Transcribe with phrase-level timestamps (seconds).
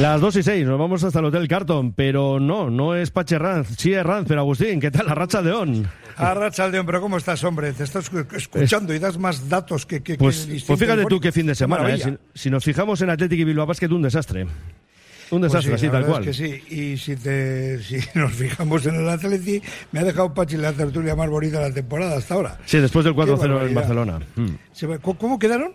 [0.00, 3.38] Las 2 y 6, nos vamos hasta el Hotel Carton, pero no, no es Pache
[3.38, 5.86] Ranz, sí es Ranz, pero Agustín, ¿qué tal la racha León?
[6.16, 7.72] A racha León, pero ¿cómo estás, hombre?
[7.74, 10.02] Te estás escuchando y das más datos que...
[10.02, 11.98] que Pues, que pues fíjate tú qué fin de semana, ¿eh?
[11.98, 14.44] si, si nos fijamos en Atlético y Bilbao Basket, un desastre.
[14.44, 16.26] Un Pues desastre, sí, así tal cual.
[16.26, 19.60] es que sí, y si, te, si nos fijamos en el Atleti,
[19.92, 22.58] me ha dejado Pachi la tertulia más bonita de la temporada hasta ahora.
[22.64, 23.74] Sí, después del Qué 4-0 en.
[23.74, 24.18] Barcelona.
[24.34, 24.46] Mm.
[24.72, 25.72] Se ve- ¿Cómo cómo quedaron?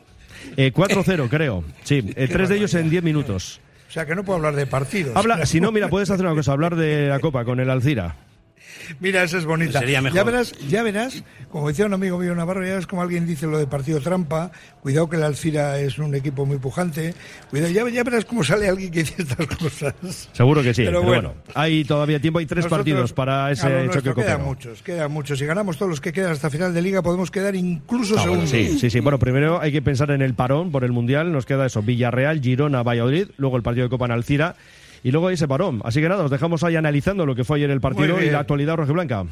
[0.58, 1.64] Eh, 4-0, creo.
[1.84, 3.62] Sí, eh, tres de ellos en 10 minutos.
[3.88, 5.16] O sea, que no puedo hablar de partidos.
[5.16, 8.16] Habla, si no, mira, puedes hacer una cosa, hablar de la Copa con el Alcira.
[9.00, 9.80] Mira, esa es bonita.
[9.80, 10.16] Sería mejor.
[10.16, 13.48] Ya verás, ya verás, como decía un amigo mío Navarro, ya ves como alguien dice
[13.48, 14.52] lo de partido trampa,
[14.82, 17.14] cuidado que el Alcira es un equipo muy pujante,
[17.50, 19.96] cuidado, ya, ya verás cómo sale alguien que dice estas cosas.
[20.34, 21.30] Seguro que sí, Pero pero, bueno.
[21.36, 21.44] bueno.
[21.56, 25.40] hay todavía tiempo, hay tres Nosotros, partidos para ese choque Quedan muchos, quedan muchos.
[25.40, 28.48] Si ganamos todos los que quedan hasta final de liga, podemos quedar incluso Ah, bueno,
[28.48, 29.00] sí, sí, sí.
[29.00, 31.32] Bueno, primero hay que pensar en el parón por el Mundial.
[31.32, 34.56] Nos queda eso, Villarreal, Girona, Valladolid, luego el partido de Copa en Alcira
[35.06, 35.82] y luego ese parón.
[35.84, 38.40] Así que nada, os dejamos ahí analizando lo que fue ayer el partido y la
[38.40, 39.24] actualidad rojiblanca.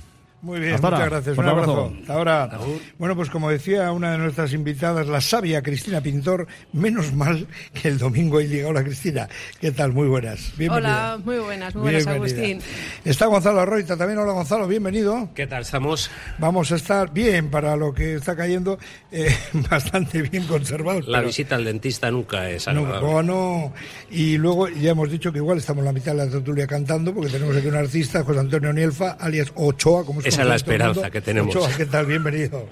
[0.44, 1.10] Muy bien, Hasta muchas ahora.
[1.16, 1.38] gracias.
[1.38, 1.72] Un abrazo.
[1.72, 1.96] abrazo.
[2.02, 2.60] Hasta ahora.
[2.98, 7.48] Bueno, pues como decía una de nuestras invitadas, la sabia Cristina Pintor, menos mal
[7.82, 9.30] que el domingo hay llegado la Cristina.
[9.62, 9.94] ¿Qué tal?
[9.94, 10.52] Muy buenas.
[10.58, 11.14] Bienvenida.
[11.16, 12.42] Hola, muy buenas, muy buenas, Bienvenida.
[12.44, 12.60] Agustín.
[13.06, 14.20] Está Gonzalo Arroita también.
[14.20, 15.30] Hola, Gonzalo, bienvenido.
[15.34, 16.12] ¿Qué tal estamos?
[16.40, 18.78] Vamos a estar bien para lo que está cayendo,
[19.14, 19.34] eh,
[19.72, 21.08] bastante bien conservados.
[21.08, 23.08] La pero- visita al dentista nunca es No, agradable.
[23.14, 23.74] bueno,
[24.12, 27.14] y luego ya hemos dicho que igual estamos en la mitad de la tertulia cantando,
[27.14, 30.56] porque tenemos aquí un artista, José Antonio Nielfa, alias Ochoa, como se Esa es la
[30.56, 31.56] esperanza que tenemos.
[31.56, 32.06] Ochoa, ¿qué tal?
[32.06, 32.68] Bienvenido.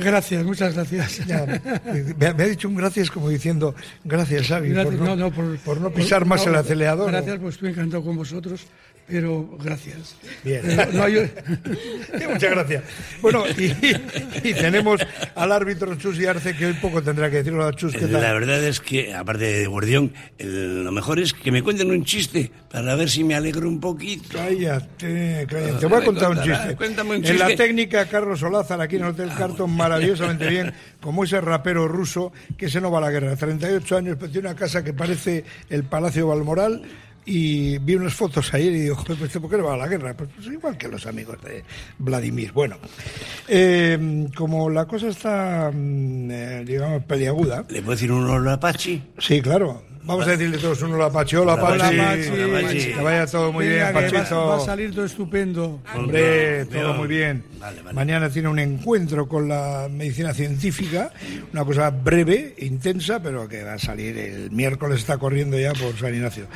[0.00, 1.26] Gracias, muchas gracias.
[1.26, 5.28] Ya, me, me ha dicho un gracias como diciendo, gracias, Xavi, Gracias, por, no, no,
[5.28, 7.10] no, por, por no pisar más no, el acelerador.
[7.10, 8.66] Gracias, pues estoy encantado con vosotros,
[9.06, 10.16] pero gracias.
[10.44, 10.60] Bien.
[10.70, 11.14] Eh, no hay-
[12.32, 12.84] Muchas gracias.
[13.20, 13.72] Bueno, y,
[14.48, 15.00] y tenemos
[15.34, 17.92] al árbitro Chus y Arce, que hoy poco tendrá que decirlo a Chus.
[17.92, 18.22] ¿qué tal?
[18.22, 22.04] La verdad es que, aparte de Guardión, el- lo mejor es que me cuenten un
[22.04, 24.38] chiste para ver si me alegro un poquito.
[24.38, 25.72] Cállate, cállate.
[25.80, 26.76] Te voy a contar un chiste.
[26.76, 27.64] cuéntame un En la chiste.
[27.64, 32.68] técnica, Carlos Solázar, aquí en el Hotel Carton, maravillosamente bien, como ese rapero ruso que
[32.70, 33.36] se no va a la guerra.
[33.36, 36.82] 38 años, pero tiene una casa que parece el Palacio Balmoral.
[37.24, 39.86] Y vi unas fotos ayer y digo, "Joder, pues, ¿por qué no va a la
[39.88, 40.12] guerra?
[40.14, 41.62] Pues, pues igual que los amigos de
[41.98, 42.50] Vladimir.
[42.52, 42.76] Bueno,
[43.48, 49.02] eh, como la cosa está, mm, eh, digamos, peliaguda, ¿Le puedo decir un hola Apache?
[49.18, 52.28] sí, claro, vamos a decirle todos un hola Pachi, hola Hola, Pachi, Pachi.
[52.40, 52.92] Hola, Pachi.
[52.92, 54.46] que vaya todo muy Venga, bien, que va- Pachito.
[54.46, 55.80] va, a salir todo estupendo.
[55.94, 57.44] Hombre, todo muy bien.
[57.58, 57.94] Vale, vale.
[57.94, 61.10] Mañana tiene un encuentro con la medicina científica,
[61.52, 65.96] una cosa breve, intensa, pero que va a salir el miércoles, está corriendo ya por
[65.96, 66.46] San Ignacio.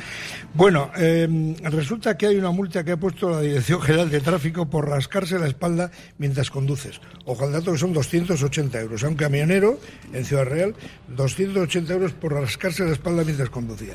[0.53, 4.69] Bueno, eh, resulta que hay una multa que ha puesto la Dirección General de Tráfico
[4.69, 6.99] por rascarse la espalda mientras conduces.
[7.25, 9.03] Ojo al dato que son 280 euros.
[9.03, 9.79] A un camionero
[10.13, 10.75] en Ciudad Real,
[11.15, 13.93] 280 euros por rascarse la espalda mientras conducía.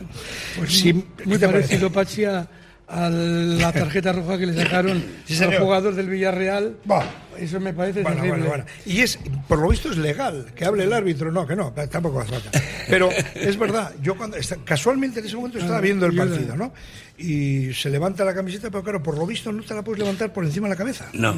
[0.56, 2.14] Pues Sí, muy, ¿qué muy te parecido, parece?
[2.16, 2.48] Pachi, a,
[2.88, 5.60] a la tarjeta roja que le sacaron Sí, al señor.
[5.62, 6.76] jugador del Villarreal.
[6.90, 7.04] Va.
[7.38, 8.46] Eso me parece Bueno, terrible.
[8.48, 8.64] bueno, bueno.
[8.84, 12.20] Y es, por lo visto es legal, que hable el árbitro, no, que no, tampoco
[12.20, 12.50] hace falta.
[12.88, 16.74] Pero es verdad, yo cuando, casualmente en ese momento estaba Ah, viendo el partido, ¿no?
[17.16, 20.32] Y se levanta la camiseta, pero claro, por lo visto no te la puedes levantar
[20.32, 21.08] por encima de la cabeza.
[21.14, 21.34] No.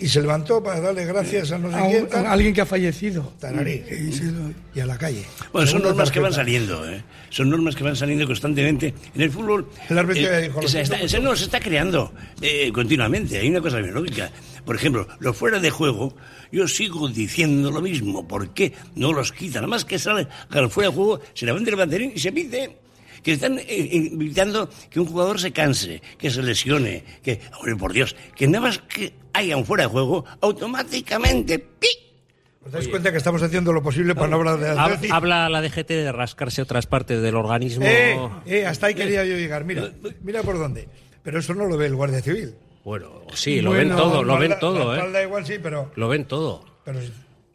[0.00, 2.54] Y se levantó para darle gracias a no sé A, un- quién, tal, a alguien
[2.54, 3.32] que ha fallecido.
[3.40, 5.24] tararí, Y se lo- y a la calle.
[5.52, 7.02] Bueno, son normas que van saliendo, ¿eh?
[7.30, 8.94] Son normas que van saliendo constantemente.
[9.14, 9.68] En el fútbol...
[9.88, 13.38] El árbitro ya dijo, se, está, se- no, se está creando eh, continuamente.
[13.38, 14.30] Hay una cosa bien lógica.
[14.64, 16.14] Por ejemplo, los fuera de juego,
[16.52, 18.28] yo sigo diciendo lo mismo.
[18.28, 19.62] ¿Por qué no los quitan?
[19.62, 22.76] Nada más que sale al fuera de juego, se levanta el banderín y se pite.
[23.22, 27.76] Que están eh, eh, evitando que un jugador se canse, que se lesione, que, hombre,
[27.76, 31.88] por Dios, que nada más que haya un fuera de juego, automáticamente, ¡pi!
[32.64, 35.08] ¿Os dais cuenta que estamos haciendo lo posible para no hablar de Hab- Atleti?
[35.10, 37.84] Habla la DGT de rascarse otras partes del organismo.
[37.86, 39.64] Eh, eh, hasta ahí quería yo llegar.
[39.64, 39.90] Mira,
[40.22, 40.88] mira por dónde.
[41.22, 42.54] Pero eso no lo ve el Guardia Civil.
[42.84, 44.96] Bueno, sí, lo Bueno, ven todo, lo La ven todo, la ¿eh?
[44.98, 45.90] espalda igual sí, pero...
[45.96, 46.64] Lo ven todo.
[46.84, 47.00] pero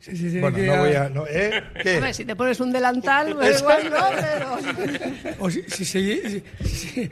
[0.03, 1.07] Sí, sí, sí, bueno, que no a- voy a...
[1.09, 1.63] no, ¿eh?
[1.81, 1.95] ¿Qué?
[1.95, 5.37] Hombre, si te pones un delantal, pues igual no, pero...
[5.39, 7.09] O si, si se- si- si-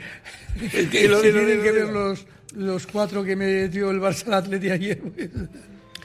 [0.59, 4.99] tienen que ver los, los cuatro que me dio el Barça al Atleti ayer.
[4.99, 5.29] pues,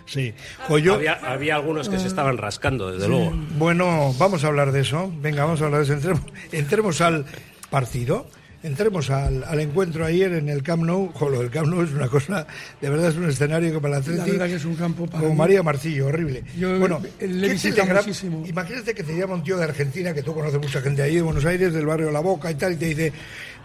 [0.06, 0.32] Sí.
[0.80, 0.94] Yo...
[0.94, 3.32] Había, había algunos que se estaban rascando, desde luego.
[3.58, 5.12] Bueno, vamos a hablar de eso.
[5.20, 5.94] Venga, vamos a hablar de eso.
[5.94, 6.22] Entremos,
[6.52, 7.24] entremos al
[7.68, 8.28] partido.
[8.66, 11.12] Entremos al, al encuentro ayer en el Camp Nou.
[11.14, 12.46] Jo, lo del Camp Nou es una cosa,
[12.80, 15.06] de verdad es un escenario que para el La Atleti, verdad que es un campo
[15.06, 15.38] para como mí.
[15.38, 16.42] María Marcillo, horrible.
[16.58, 18.44] Yo bueno, le he ¿qué visitado telegram- muchísimo.
[18.46, 21.22] Imagínate que te llama un tío de Argentina, que tú conoces mucha gente allí de
[21.22, 23.12] Buenos Aires, del barrio La Boca y tal, y te dice,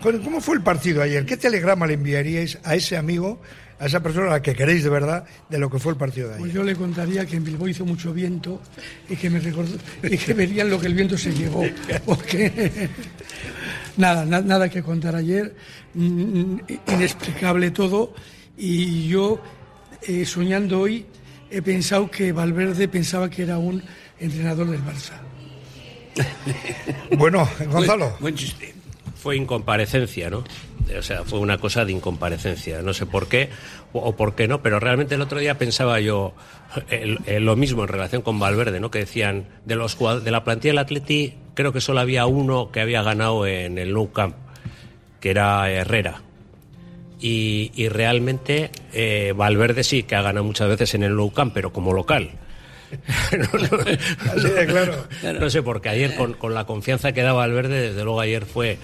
[0.01, 1.25] "Joder, ¿cómo fue el partido ayer?
[1.25, 3.41] ¿Qué telegrama le enviaríais a ese amigo,
[3.79, 6.27] a esa persona a la que queréis de verdad, de lo que fue el partido
[6.27, 6.41] de ayer?
[6.41, 8.61] Pues yo le contaría que en Bilbao hizo mucho viento
[9.09, 11.63] y que me recordó y que verían lo que el viento se llevó.
[12.05, 12.89] Porque
[14.01, 15.55] nada, na- nada que contar ayer,
[16.93, 18.13] inexplicable todo.
[18.57, 19.39] Y yo,
[20.07, 21.05] eh, soñando hoy,
[21.49, 23.81] he pensado que Valverde pensaba que era un
[24.19, 25.15] entrenador del Barça.
[27.17, 28.17] Bueno, Gonzalo.
[28.19, 28.73] Buen chiste.
[29.21, 30.43] Fue incomparecencia, ¿no?
[30.97, 32.81] O sea, fue una cosa de incomparecencia.
[32.81, 33.49] No sé por qué
[33.93, 36.33] o, por qué no, pero realmente el otro día pensaba yo
[36.89, 38.89] eh, eh, lo mismo en relación con Valverde, ¿no?
[38.89, 42.81] Que decían, de, los, de la plantilla del Atleti, creo que solo había uno que
[42.81, 44.35] había ganado en el Nou Camp,
[45.19, 46.23] que era Herrera.
[47.19, 51.53] Y, y realmente eh, Valverde sí que ha ganado muchas veces en el Nou Camp,
[51.53, 52.31] pero como local.
[53.31, 53.77] No, no,
[54.33, 55.07] Así de claro.
[55.39, 58.77] no sé, porque ayer con, con la confianza que daba Valverde, desde luego ayer fue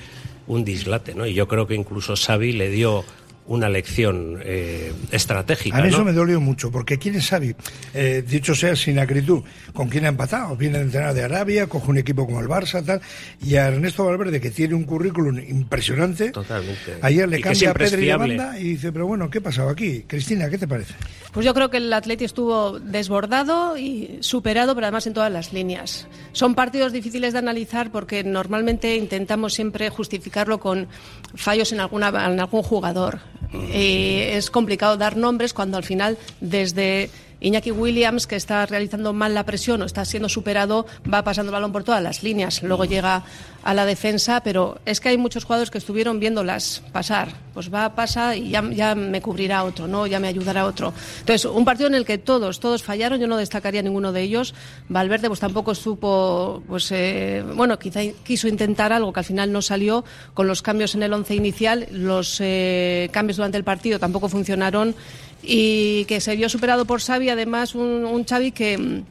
[0.47, 1.25] un dislate, ¿no?
[1.25, 3.03] Y yo creo que incluso Xavi le dio
[3.47, 5.95] una lección eh, estratégica, A mí ¿no?
[5.95, 7.55] eso me dolió mucho, porque ¿quién es Xavi?
[7.93, 10.55] Eh, dicho sea sin acritud, ¿con quién ha empatado?
[10.55, 13.01] Viene a entrenar de Arabia, coge un equipo como el Barça, tal,
[13.41, 16.97] y a Ernesto Valverde, que tiene un currículum impresionante, Totalmente.
[17.01, 19.69] ayer le Y cambia a Pedri de banda y dice, pero bueno, ¿qué ha pasado
[19.69, 20.03] aquí?
[20.07, 20.93] Cristina, ¿qué te parece?
[21.31, 25.53] Pues yo creo que el Atleti estuvo desbordado y superado, pero además en todas las
[25.53, 26.07] líneas.
[26.31, 30.87] Son partidos difíciles de analizar porque normalmente intentamos siempre justificarlo con
[31.35, 33.19] fallos en, alguna, en algún jugador.
[33.53, 37.09] Y es complicado dar nombres cuando al final desde
[37.39, 41.53] Iñaki Williams, que está realizando mal la presión o está siendo superado, va pasando el
[41.53, 42.63] balón por todas las líneas.
[42.63, 43.23] Luego llega
[43.63, 47.29] a la defensa, pero es que hay muchos jugadores que estuvieron viéndolas pasar.
[47.53, 50.07] Pues va, pasa y ya, ya me cubrirá otro, ¿no?
[50.07, 50.93] Ya me ayudará otro.
[51.19, 54.53] Entonces, un partido en el que todos, todos fallaron, yo no destacaría ninguno de ellos.
[54.89, 59.61] Valverde, pues tampoco supo, pues, eh, bueno, quizá quiso intentar algo que al final no
[59.61, 61.87] salió con los cambios en el once inicial.
[61.91, 64.95] Los eh, cambios durante el partido tampoco funcionaron
[65.43, 69.03] y que se vio superado por Xavi, además un, un Xavi que mm,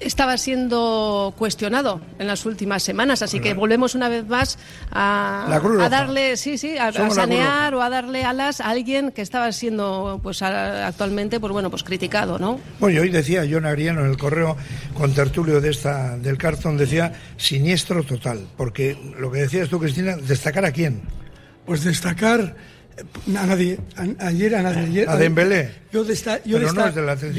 [0.00, 4.58] estaba siendo cuestionado en las últimas semanas, así que volvemos una vez más
[4.92, 5.60] a,
[5.90, 10.42] darle, sí, sí, a, sanear o a darle alas a alguien que estaba siendo, pues
[10.42, 12.60] a- actualmente, pues bueno, pues criticado, ¿no?
[12.78, 14.56] Bueno, y hoy decía John Agriano en el correo
[14.94, 20.16] con tertulio de esta, del cartón, decía siniestro total, porque lo que decías tú, Cristina,
[20.16, 21.02] destacar a quién.
[21.66, 22.54] Pues destacar
[23.36, 24.82] a nadie, a- ayer a nadie.
[24.84, 25.70] Ayer, A Dembélé.
[25.92, 26.66] Yo, desta- yo, no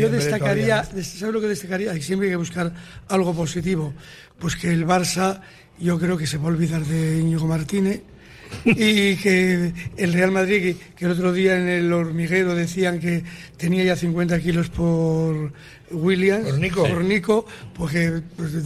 [0.09, 1.93] destacaría, ¿sabes lo que destacaría?
[2.01, 2.73] Siempre hay que buscar
[3.07, 3.93] algo positivo.
[4.39, 5.41] Pues que el Barça,
[5.79, 8.01] yo creo que se va a olvidar de Íñigo Martínez
[8.65, 13.23] y que el Real Madrid, que, que el otro día en el hormiguero decían que
[13.57, 15.51] tenía ya 50 kilos por
[15.91, 16.83] Williams, Por Nico.
[16.87, 17.95] por Nico, pues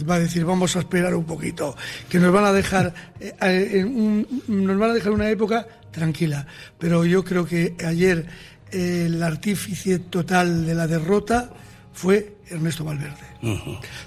[0.08, 1.76] va a decir vamos a esperar un poquito,
[2.08, 6.46] que nos van a dejar eh, eh, un- nos van a dejar una época tranquila.
[6.78, 8.26] Pero yo creo que ayer
[8.72, 11.50] eh, el artífice total de la derrota
[11.92, 13.24] fue Ernesto Valverde.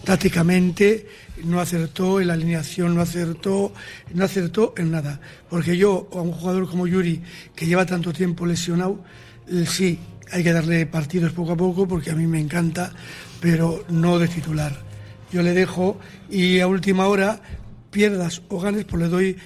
[0.04, 1.08] Tácticamente
[1.44, 3.74] no acertó en la alineación, no acertó,
[4.14, 5.20] no acertó en nada.
[5.50, 7.22] Porque yo, a un jugador como Yuri,
[7.56, 9.04] que lleva tanto tiempo lesionado,
[9.66, 10.00] sí,
[10.32, 12.92] hay que darle partidos poco a poco porque a mí me encanta,
[13.40, 14.74] pero no de titular.
[15.32, 17.42] Yo le dejo y a última hora,
[17.92, 19.38] pierdas o ganes, pues le doy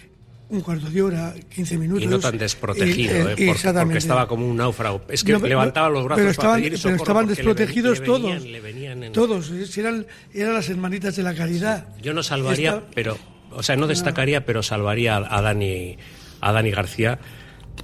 [0.50, 2.04] un cuarto de hora, 15 minutos.
[2.04, 3.36] Y no tan desprotegido, Y, ¿eh?
[3.38, 5.02] eh, porque, estaba como un náufrago.
[5.08, 7.28] Es que No, pero- levantaba los brazos pero para estaban, pedir pero socorro estaban le
[7.28, 8.62] ven- desprotegidos le venían- todos.
[8.64, 11.86] venían en- Todos, eran, eran las hermanitas de la caridad.
[12.02, 13.18] Yo no salvaría, Esta- pero,
[13.52, 15.96] o sea, no destacaría, pero salvaría a Dani,
[16.42, 17.18] a Dani García,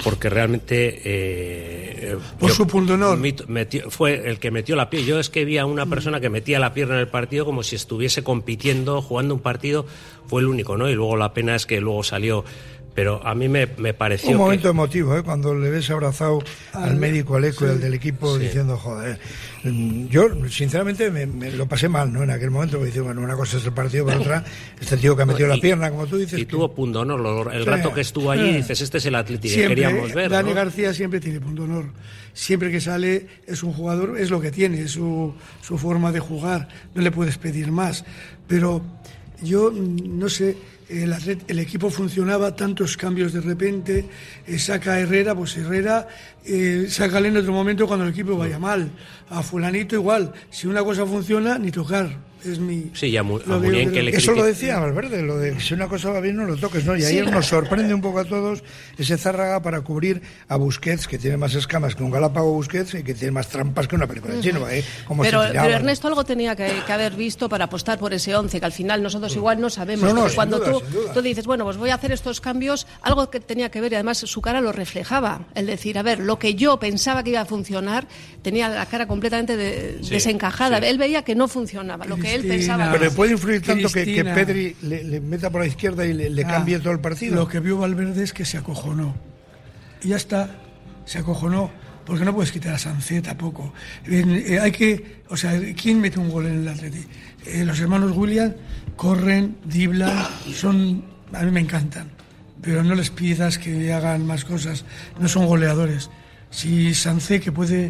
[0.04, 3.18] porque realmente eh, Por yo- su pundonor.
[3.48, 5.08] metió- fue el que metió la pierna.
[5.08, 7.64] Yo es que vi a una persona que metía la pierna en el partido como
[7.64, 9.86] si estuviese compitiendo, jugando un partido,
[10.28, 10.90] fue el único, ¿no?
[10.90, 12.44] Y luego la pena es que luego salió.
[12.98, 15.22] Pero a mí me, me pareció Un que- momento emotivo, ¿eh?
[15.22, 16.40] cuando le ves abrazado
[16.74, 19.20] al médico, al eco y al del equipo diciendo, joder.
[19.64, 22.24] mm, Yo, sinceramente, me, me lo pasé mal, ¿no?
[22.24, 24.44] En aquel momento, me dice, bueno, una cosa es el partido, pero otra,
[24.82, 26.40] este tío que ha metido la y- pierna, como tú dices.
[26.40, 27.20] Y que- tuvo pundonor.
[27.20, 27.70] lo- El Sí.
[27.70, 30.32] rato que estuvo allí, dices, este es el Atlético que queríamos ver.
[30.32, 30.56] Dani ¿no?
[30.56, 31.86] García siempre tiene punto honor.
[32.34, 36.20] Siempre que sale es un jugador, es lo que tiene, es su, su forma de
[36.20, 36.68] jugar.
[36.96, 38.06] No le puedes pedir más.
[38.48, 38.82] Pero
[39.44, 40.58] yo mm, no sé,
[40.90, 44.06] el, atlet- el equipo funcionaba, tantos cambios de repente,
[44.46, 46.08] eh, saca a Herrera, pues Herrera,
[46.46, 48.92] eh, sácale en otro momento cuando el equipo vaya mal.
[49.30, 52.27] A fulanito igual, si una cosa funciona, ni tocar.
[52.46, 52.92] Es mi.
[52.94, 55.74] Sí, ya mu- lo que le Eso lo critic- decía Valverde, lo de que si
[55.74, 56.96] una cosa va bien no lo toques, ¿no?
[56.96, 57.08] Y Sí.
[57.08, 58.64] ayer nos sorprende un poco a todos
[58.98, 63.04] ese Zárraga para cubrir a Busquets, que tiene más escamas que un Galápago Busquets y
[63.04, 64.84] que tiene más trampas que una película de chino, ¿eh?
[65.08, 65.64] Como Pero, se pero.
[65.64, 69.02] Ernesto algo tenía que, que haber visto para apostar por ese 11, que al final
[69.04, 70.14] nosotros igual no sabemos.
[70.14, 70.82] No, no, cuando duda, tú,
[71.14, 73.96] tú dices, bueno, pues voy a hacer estos cambios, algo que tenía que ver, y
[73.96, 75.42] además su cara lo reflejaba.
[75.56, 78.08] El decir, a ver, lo que yo pensaba que iba a funcionar,
[78.42, 80.78] tenía la cara completamente de- desencajada.
[80.80, 82.76] Él veía que no funcionaba, lo que él Cristina.
[82.78, 82.92] pensaba.
[82.92, 84.24] Pero le puede influir tanto que, que.
[84.26, 87.36] Pedri le, le meta por la izquierda y le, le Ah, cambie todo el partido.
[87.36, 89.16] Lo que vio Valverde es que se acojonó.
[90.04, 90.50] Y ya está,
[91.06, 91.72] se acojonó.
[92.06, 93.74] Porque no puedes quitar a Sancé tampoco.
[94.06, 97.04] Eh, hay que, o sea, ¿quién mete un gol en el Atleti?
[97.46, 98.54] Eh, los hermanos William
[98.96, 101.04] corren, driblan, son,
[101.34, 102.10] a mí me encantan.
[102.62, 104.86] Pero no les pidas que hagan más cosas,
[105.20, 106.10] no son goleadores.
[106.50, 107.88] Si Sancé, que puede,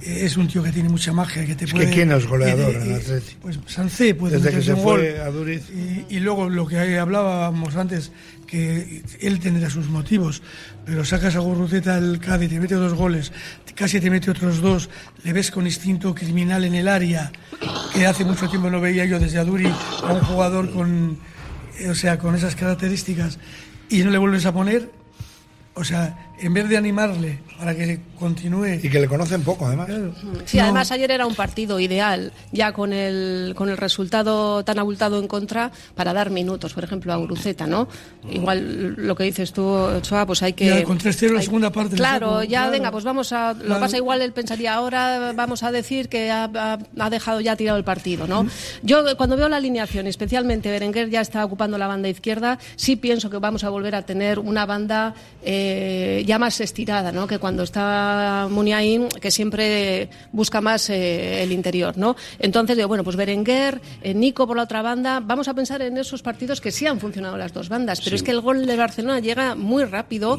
[0.00, 1.86] eh, es un tío que tiene mucha magia, que te Es puede...
[1.88, 3.36] que ¿quién es goleador en Atleti?
[3.40, 5.20] Pues Sancé puede Desde que se un fue gol.
[5.20, 5.68] a Duriz.
[5.70, 8.10] Y, y luego lo que hablábamos antes,
[8.46, 10.42] que él tendrá sus motivos,
[10.86, 13.30] pero sacas a Gurruceta el Cádiz, te mete dos goles,
[13.74, 14.88] casi te mete otros dos,
[15.22, 17.30] le ves con instinto criminal en el área,
[17.92, 19.66] que hace mucho tiempo no veía yo desde Aduri
[20.02, 21.18] a un jugador con,
[21.78, 23.38] eh, o sea, con esas características,
[23.90, 24.90] y no le vuelves a poner,
[25.74, 28.74] o sea, en vez de animarle para que continúe...
[28.82, 29.86] Y que le conocen poco, además.
[29.86, 30.14] Claro.
[30.44, 34.78] Sí, No, además ayer era un partido ideal, ya con el, con el resultado tan
[34.78, 37.88] abultado en contra, para dar minutos, por ejemplo, a Guruceta, ¿no?
[38.30, 40.66] Igual lo que dices tú, Ochoa, pues hay que...
[40.66, 42.70] Ya, con 3-0 la hay- segunda parte Claro, saco, ya claro.
[42.72, 43.52] venga, pues vamos a...
[43.54, 43.80] Lo que Claro.
[43.80, 47.76] pasa igual él pensaría, ahora vamos a decir que ha, ha- ha dejado ya tirado
[47.78, 48.46] el partido, ¿no?
[48.82, 53.30] Yo cuando veo la alineación, especialmente Berenguer ya está ocupando la banda izquierda, sí pienso
[53.30, 57.26] que vamos a volver a tener una banda eh, ya más estirada, ¿no?
[57.26, 62.16] Que cuando está Muniain, que siempre busca más eh, el interior, ¿no?
[62.38, 65.96] Entonces digo, bueno, pues Berenguer, eh, Nico por la otra banda, vamos a pensar en
[65.96, 68.76] esos partidos que sí han funcionado las dos bandas, pero es que el gol de
[68.76, 70.38] Barcelona llega muy rápido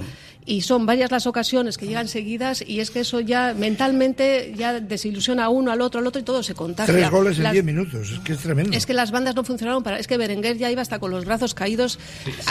[0.50, 4.80] y son varias las ocasiones que llegan seguidas y es que eso ya mentalmente ya
[4.80, 6.92] desilusiona a uno, al otro, al otro y todo se contagia.
[6.94, 8.76] Tres goles en Las- diez minutos, es que es tremendo.
[8.76, 10.00] es que las bandas no funcionaron para.
[10.00, 12.00] Es que Berenguer ya iba hasta con los brazos caídos,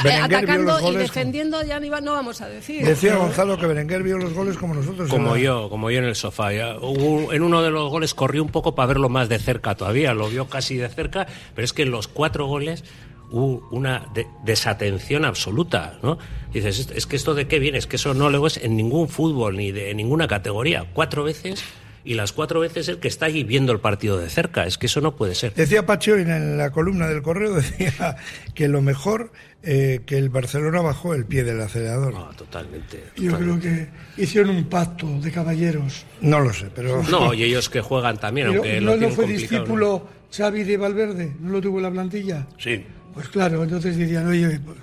[0.05, 2.85] eh, atacando y defendiendo, ya no, iba- no vamos a decir.
[2.85, 5.11] Decía Gonzalo que Berenguer vio los goles como nosotros.
[5.11, 6.53] Como yo, como yo en el sofá.
[6.53, 9.75] Ya hubo- en uno de los goles corrió un poco para verlo más de cerca
[9.75, 12.85] todavía, lo vio casi de cerca, pero es que en los cuatro goles
[13.31, 16.19] una de- desatención absoluta, ¿no?
[16.53, 19.09] Dices, "Es- que esto de qué viene, es que eso no lo ves en ningún
[19.09, 20.87] fútbol ni de ninguna categoría.
[20.95, 21.63] Cuatro veces
[22.05, 24.87] y las cuatro veces el que está allí viendo el partido de cerca, es que
[24.87, 25.53] eso no puede ser.
[25.53, 28.17] Decía Pachi hoy en la columna del correo, decía
[28.55, 29.31] que lo mejor
[29.63, 32.15] eh, que el Barcelona bajó el pie del acelerador.
[32.15, 33.05] No, totalmente.
[33.17, 36.07] Yo creo que hicieron un pacto de caballeros.
[36.23, 37.03] No lo sé, pero...
[37.11, 40.77] No, y ellos que juegan también, Pero, aunque ¿No, lo no fue discípulo Xavi de
[40.77, 41.33] Valverde?
[41.41, 42.47] ¿No lo tuvo en la plantilla?
[42.57, 42.85] Sí.
[43.15, 44.77] Pues claro, entonces dirían, oye, pues,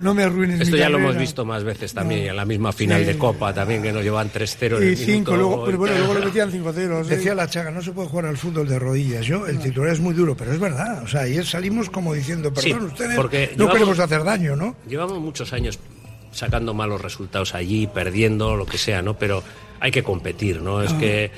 [0.00, 2.30] no me arruines Esto mi ya lo hemos visto más veces también, No.
[2.30, 3.06] en la misma final Sí.
[3.06, 5.94] de Copa también, que nos llevan 3-0 en Y el cinco, minuto luego, pero bueno,
[5.94, 6.06] 80.
[6.06, 7.04] luego le metían 5-0.
[7.04, 7.10] ¿sí?
[7.10, 9.24] Decía la Chaga, no se puede jugar al fútbol de rodillas.
[9.26, 11.02] Yo, el titular es muy duro, pero es verdad.
[11.02, 14.56] O sea, ayer salimos como diciendo, Sí, perdón, ustedes porque no llevamos- queremos hacer daño,
[14.56, 14.76] ¿no?
[14.88, 15.78] Llevamos muchos años
[16.30, 19.18] sacando malos resultados allí, perdiendo, lo que sea, ¿no?
[19.18, 19.42] Pero
[19.80, 20.82] hay que competir, ¿no?
[20.82, 21.30] Es que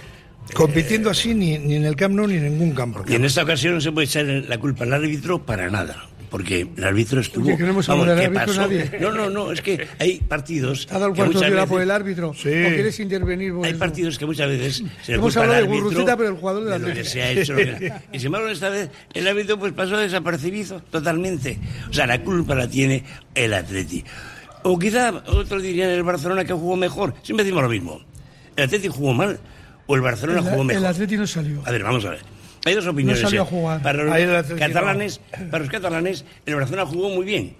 [0.55, 3.05] Compitiendo así ni, ni en el Camp Nou ni en ningún campo.
[3.07, 6.07] Y en esta ocasión no se puede echar la culpa al árbitro para nada.
[6.31, 7.47] Porque el árbitro estuvo.
[7.47, 8.91] Oye, que no hemos hablado del ¿qué árbitro nadie.
[9.01, 10.87] No, no, no, es que hay partidos.
[10.91, 12.35] ¿Ha dado el cuarto de por el árbitro?
[12.35, 12.49] Sí.
[12.49, 13.79] ¿O quieres intervenir por Hay eso?
[13.79, 16.89] partidos que muchas veces se le Hemos hablado de Gurruceta, pero el jugador del de
[16.89, 17.55] lo que se ha hecho.
[17.55, 21.59] lo que- Y sin embargo, esta vez el árbitro pues pasó desapercibido totalmente.
[21.89, 23.05] O sea, la culpa la tiene
[23.35, 24.05] el Atleti.
[24.65, 27.15] O quizá otros dirían el Barcelona que jugó mejor.
[27.23, 28.01] Siempre decimos lo mismo.
[28.57, 29.39] ¿El Atleti jugó mal
[29.87, 30.83] o el Barcelona jugó mejor?
[30.83, 31.63] el Atleti no salió.
[31.65, 32.21] A ver, vamos a ver.
[32.65, 33.21] Hay dos opiniones.
[33.21, 33.83] salió a jugar.
[33.83, 37.55] Para los catalanes, para los catalanes, el Barcelona jugó muy bien.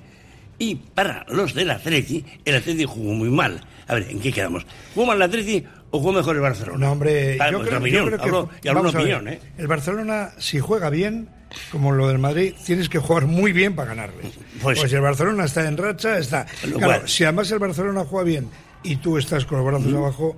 [0.59, 3.61] Y para los del Atleti, el Atleti jugó muy mal.
[3.87, 4.67] A ver, ¿en qué quedamos?
[4.95, 6.79] ¿Jugó mal el Atleti o jugó mejor el Barcelona?
[6.87, 8.03] No, hombre, Ah, yo creo, opinión.
[8.03, 8.25] yo creo que...
[8.25, 9.41] Hablo, y hablo vamos una a ver, opinión, ¿eh?
[9.57, 11.29] El Barcelona, si juega bien,
[11.71, 14.23] como lo del Madrid, tienes que jugar muy bien para ganarle.
[14.61, 16.45] Pues- Pues, si el Barcelona está en racha, está...
[16.63, 18.49] Claro, cual- si además el Barcelona juega bien
[18.83, 20.37] y tú estás con los brazos abajo...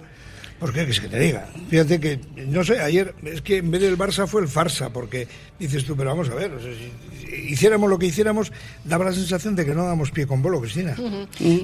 [0.60, 1.48] ¿Por qué quieres que te diga?
[1.70, 5.26] Fíjate que, no sé, ayer es que en vez del Barça fue el farsa, porque
[5.58, 8.52] dices tú, pero vamos a ver, o sea, si hiciéramos lo que hiciéramos,
[8.84, 10.94] daba la sensación de que no damos pie con bolo, Cristina.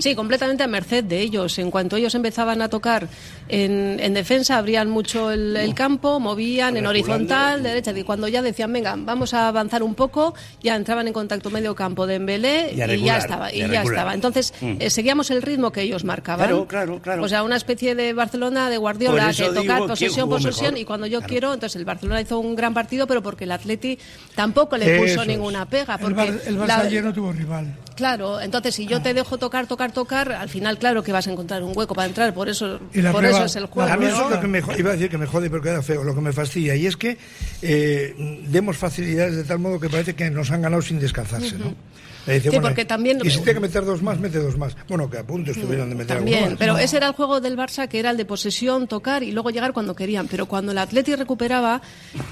[0.01, 1.59] Sí, completamente a merced de ellos.
[1.59, 3.09] En cuanto ellos empezaban a tocar
[3.49, 7.93] en, en defensa, abrían mucho el, el campo, movían en horizontal, derecha.
[7.97, 11.75] Y cuando ya decían, venga, vamos a avanzar un poco, ya entraban en contacto medio
[11.75, 13.53] campo de Embelé Y ya estaba.
[13.53, 14.15] y ya estaba.
[14.15, 14.77] Entonces, Mm.
[14.81, 16.47] eh, seguíamos el ritmo que ellos marcaban.
[16.47, 17.23] Claro, claro, claro.
[17.25, 20.65] O sea, una especie de Barcelona de Guardiola, que tocar digo, posesión, ¿quién jugó posesión,
[20.75, 20.79] mejor?
[20.79, 21.31] y cuando yo Claro.
[21.31, 23.99] quiero, entonces el Barcelona hizo un gran partido, pero porque el Atleti
[24.35, 25.29] tampoco le puso Eso es.
[25.29, 25.95] ninguna pega.
[25.95, 27.75] El, Porque Bar- el Barça la- ayer no tuvo rival.
[27.97, 31.33] Claro, entonces si yo te dejo tocar, tocar, tocar, al final claro que vas a
[31.33, 33.91] encontrar un hueco para entrar, por eso, por prueba- eso es el juego.
[33.91, 34.25] A mí eso ¿no?
[34.29, 36.21] es lo que me iba a decir que me jode, pero queda feo, lo que
[36.21, 36.77] me fastidia.
[36.77, 37.17] Y es que
[37.63, 38.15] eh,
[38.49, 41.75] demos facilidades de tal modo que parece que nos han ganado sin descansarse, ¿no?
[42.27, 44.77] Le dice, Sí, porque también- Y si tiene que meter dos más, mete dos más.
[44.89, 46.59] Bueno, que a punto estuvieron de meter alguno También, más.
[46.59, 49.51] pero ese era el juego del Barça, que era el de posesión, tocar y luego
[49.51, 50.27] llegar cuando querían.
[50.29, 51.81] Pero cuando el Atleti recuperaba,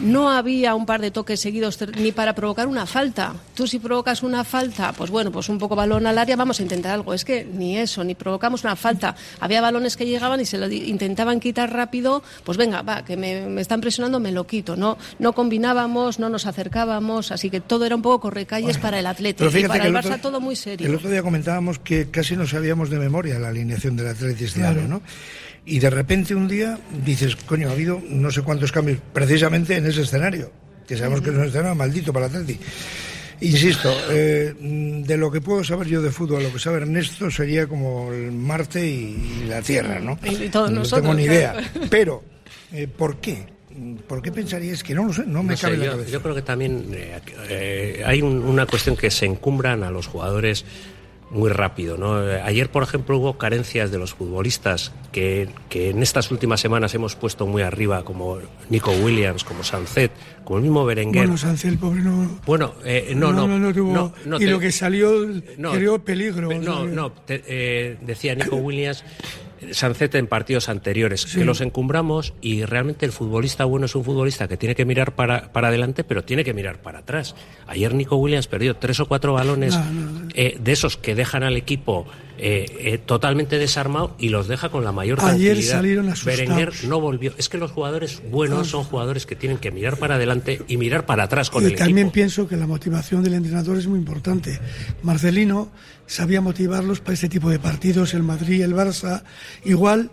[0.01, 3.35] no había un par de toques seguidos ni para provocar una falta.
[3.55, 6.63] Tú si provocas una falta, pues bueno, pues un poco balón al área, vamos a
[6.63, 7.15] intentar algo.
[7.15, 9.15] Es que ni eso, ni provocamos una falta.
[9.41, 13.47] Había balones que llegaban y se lo intentaban quitar rápido, pues venga, va, que me,
[13.47, 14.77] me están presionando, me lo quito.
[14.77, 19.07] No, no combinábamos, no nos acercábamos, así que todo era un poco correcalles para el
[19.07, 19.39] Atleti.
[19.39, 20.87] Pero fíjate para el otro- todo muy serio.
[20.87, 24.63] El otro día comentábamos que casi no sabíamos de memoria la alineación del Atleti este
[24.65, 25.03] año, ¿no?
[25.67, 29.87] Y de repente un día dices, coño, ha habido no sé cuántos cambios, precisamente en
[29.87, 30.53] ese escenario,
[30.87, 32.59] que sabemos que es un escenario maldito para el Atleti.
[33.41, 34.55] Insisto, eh,
[35.05, 38.31] de lo que puedo saber yo de fútbol, lo que sabe Ernesto sería como el
[38.33, 40.19] Marte y la Tierra, ¿no?
[40.23, 41.53] Y todos no nosotros, tengo ni idea.
[41.53, 41.87] claro.
[41.91, 42.25] Pero,
[42.73, 43.47] eh, ¿por qué?
[44.07, 45.25] ¿Por qué pensaríais que no lo sé?
[45.27, 46.11] No me No cabe la yo, cabeza.
[46.11, 50.07] yo creo que también eh, eh, hay un- una cuestión que se encumbran a los
[50.07, 50.65] jugadores
[51.31, 51.97] muy rápido.
[51.97, 52.15] ¿no?
[52.45, 57.17] Ayer, por ejemplo, hubo carencias de los futbolistas que, que en estas últimas semanas hemos
[57.17, 58.39] puesto muy arriba, como
[58.71, 60.13] Nico Williams, como Sancet,
[60.45, 61.23] como el mismo Berenguer.
[61.25, 62.39] Bueno, Sánchez, el pobre no.
[62.47, 65.27] Bueno, eh, no, no, no, no tuvo- no, y te- lo que salió
[65.73, 66.49] creó peligro.
[66.61, 69.03] No, no, te- eh, decía Nico Williams,
[69.73, 74.49] Sancet en partidos anteriores, que los encumbramos y realmente el futbolista bueno es un futbolista
[74.49, 77.35] que tiene que mirar para, para adelante, pero tiene que mirar para atrás.
[77.67, 81.43] Ayer Nico Williams perdió tres o cuatro balones No, no, eh, de esos que dejan
[81.43, 85.73] al equipo eh, eh, totalmente desarmado y los deja con la mayor Ayer tranquilidad.
[85.73, 86.39] salieron asustados.
[86.41, 87.33] Berenguer no volvió.
[87.39, 91.07] Es que los jugadores buenos son jugadores que tienen que mirar para adelante y mirar
[91.07, 92.13] para atrás con y el también equipo.
[92.13, 94.59] pienso que la motivación del entrenador es muy importante.
[95.03, 95.71] Marcelino
[96.07, 99.23] sabía motivarlos para este tipo de partidos, el Madrid, el Barça,
[99.65, 100.11] igual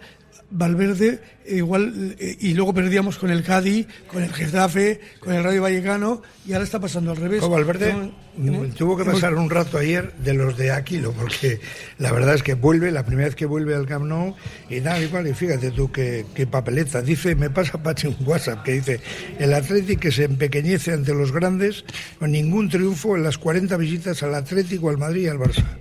[0.52, 5.62] Valverde, igual eh, y luego perdíamos con el Cádiz, con el Getafe, con el Rayo
[5.62, 7.48] Vallecano y ahora está pasando al revés.
[7.48, 11.62] Valverde mm, tuvo que pasar un rato ayer de los de Aquilo, porque
[12.00, 14.36] la verdad es que vuelve, la primera vez que vuelve al Camp Nou,
[14.70, 17.02] y nada, igual, y fíjate tú qué, qué papeleta.
[17.02, 19.00] Dice, me pasa Pachi un WhatsApp, que dice,
[19.40, 21.86] el Atlético que se empequeñece ante los grandes,
[22.20, 25.81] con ningún triunfo en las 40 visitas al Atlético, al Madrid y al Barça.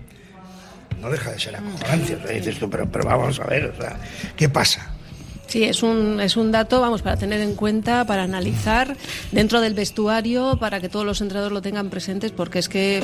[1.00, 3.76] No deja de ser acojonante, o sea, dices tú, pero, pero vamos a ver, o
[3.76, 3.98] sea,
[4.36, 4.94] ¿qué pasa?
[5.50, 8.96] Sí, es un, es un dato, vamos, para tener en cuenta, para analizar
[9.32, 13.02] dentro del vestuario, para que todos los entrenadores lo tengan presentes, porque es que,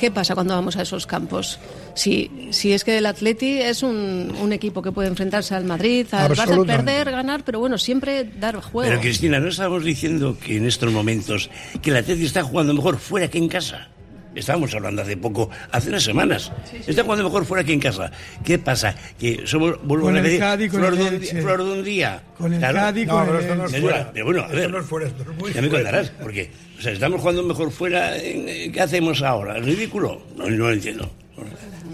[0.00, 1.60] ¿qué pasa cuando vamos a esos campos?
[1.94, 6.08] Si, si es que el Atleti es un, un equipo que puede enfrentarse al Madrid,
[6.10, 8.90] al Barça, perder, ganar, pero bueno, siempre dar juego.
[8.90, 11.48] Pero Cristina, ¿no estamos diciendo que en estos momentos
[11.80, 13.93] que el Atleti está jugando mejor fuera que en casa?
[14.34, 16.50] Estábamos hablando hace poco, hace unas semanas.
[16.86, 18.10] Está jugando mejor fuera que en casa.
[18.44, 18.94] ¿Qué pasa?
[19.18, 21.04] Que somos, vuelvo Con a el repetir, Cádiz, con flor, el de
[21.36, 22.22] un, flor de un día.
[22.36, 22.78] Con el Claro.
[22.78, 24.10] Cádiz, No, con pero el esto no es fuera.
[24.12, 24.70] pero bueno, a Esto ver.
[24.70, 25.84] no es fuera, esto es muy Ya me fuera.
[25.84, 28.16] contarás, porque o sea, estamos jugando mejor fuera.
[28.16, 29.58] en- eh, ¿Qué hacemos ahora?
[29.58, 30.22] ¿Es ridículo?
[30.36, 31.10] No, no lo entiendo.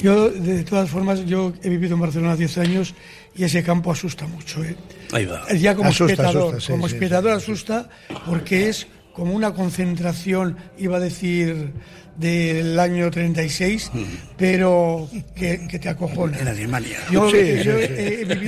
[0.01, 2.95] Yo, de todas formas, yo he vivido en Barcelona 10 años
[3.37, 4.63] y ese campo asusta mucho.
[4.65, 4.77] ¿eh?
[5.13, 5.47] Ahí va.
[5.53, 7.53] Ya como Asusta, espectador, asusta, sí, como sí, espectador sí, sí.
[7.53, 7.89] asusta
[8.27, 11.73] porque es como una concentración, iba a decir,
[12.21, 13.91] del año 36,
[14.37, 16.39] pero que, que te acojona.
[16.39, 16.99] En Alemania.
[17.11, 18.03] Yo, Sí, yo sí, he, sí.
[18.03, 18.39] he El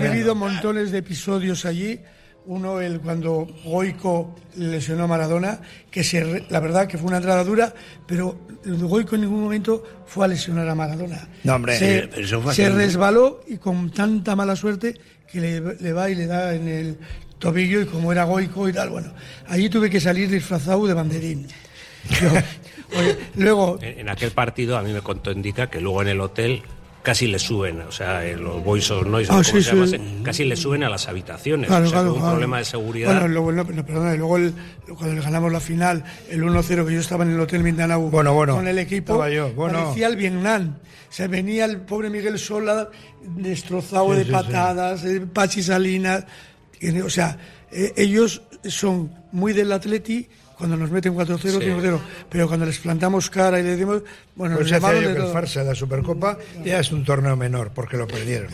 [0.00, 1.98] vivido, he montones de episodios allí.
[2.46, 7.42] Uno, el cuando Goico lesionó a Maradona, que se, la verdad que fue una entrada
[7.42, 7.72] dura,
[8.06, 11.26] pero Goico en ningún momento fue a lesionar a Maradona.
[11.42, 14.94] No, hombre, se, eh, eso fue se resbaló y con tanta mala suerte
[15.32, 16.98] que le, le va y le da en el
[17.38, 19.12] tobillo y como era Goico y tal, bueno,
[19.48, 21.46] allí tuve que salir disfrazado de banderín.
[22.20, 26.08] Yo- oye, luego, En, en aquel partido a mí me contó indica que luego en
[26.08, 26.62] el hotel
[27.02, 29.86] casi le suben, o sea, en los boys or noise, Ah, o como sí, se
[29.98, 30.20] sí.
[30.22, 31.66] casi le suben a las habitaciones.
[31.68, 32.32] Claro, o sea, claro, un claro.
[32.32, 33.12] problema de seguridad.
[33.12, 34.54] Bueno, luego, no, no, perdona, y luego el-
[34.96, 38.32] cuando le ganamos la final, el 1-0, que yo estaba en el Hotel Mindanao Bueno,
[38.32, 39.82] bueno, con el equipo, yo, bueno.
[39.84, 40.78] parecía el Vietnam.
[41.10, 42.88] Se venía el pobre Miguel Sola
[43.22, 46.24] destrozado Sí, de sí, patadas, eh, Pachi Salinas.
[47.04, 47.36] O sea,
[47.70, 51.98] eh, ellos son muy del Atleti, cuando nos meten 4-0, 5-0,
[52.30, 54.02] pero cuando les plantamos cara y le decimos,
[54.36, 55.32] bueno, Pues hace año de que el todo.
[55.32, 58.48] farsa de la Supercopa ya es un torneo menor porque lo perdieron.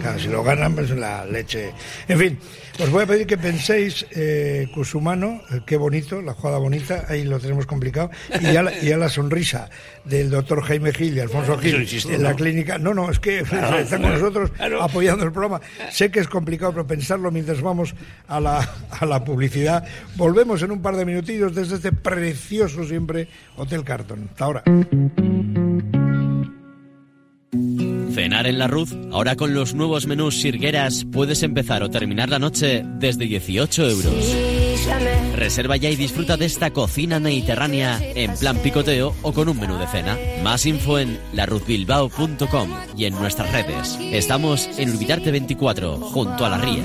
[0.00, 1.72] Claro, si lo ganan, pues la leche.
[2.08, 2.38] En fin,
[2.80, 7.24] os voy a pedir que penséis, eh, Cusumano, eh, qué bonito, la jugada bonita, ahí
[7.24, 9.68] lo tenemos complicado, y ya, la, y ya la sonrisa
[10.04, 12.36] del doctor Jaime Gil y Alfonso Gil en la ¿no?
[12.36, 12.78] clínica.
[12.78, 15.60] No, no, es que están con nosotros apoyando el programa.
[15.90, 17.94] Sé que es complicado, pero pensarlo mientras vamos
[18.28, 19.84] a la, a la publicidad.
[20.16, 21.04] Volvemos en un par de
[21.54, 24.28] desde este precioso siempre Hotel Carton.
[24.30, 24.62] Hasta ahora.
[28.14, 32.38] Cenar en la Ruz, ahora con los nuevos menús Sirgueras, puedes empezar o terminar la
[32.38, 34.36] noche desde 18 euros.
[35.34, 39.76] Reserva ya y disfruta de esta cocina mediterránea en plan picoteo o con un menú
[39.78, 40.16] de cena.
[40.42, 43.98] Más info en laruzbilbao.com y en nuestras redes.
[44.00, 46.84] Estamos en Urbitarte 24, junto a la ría.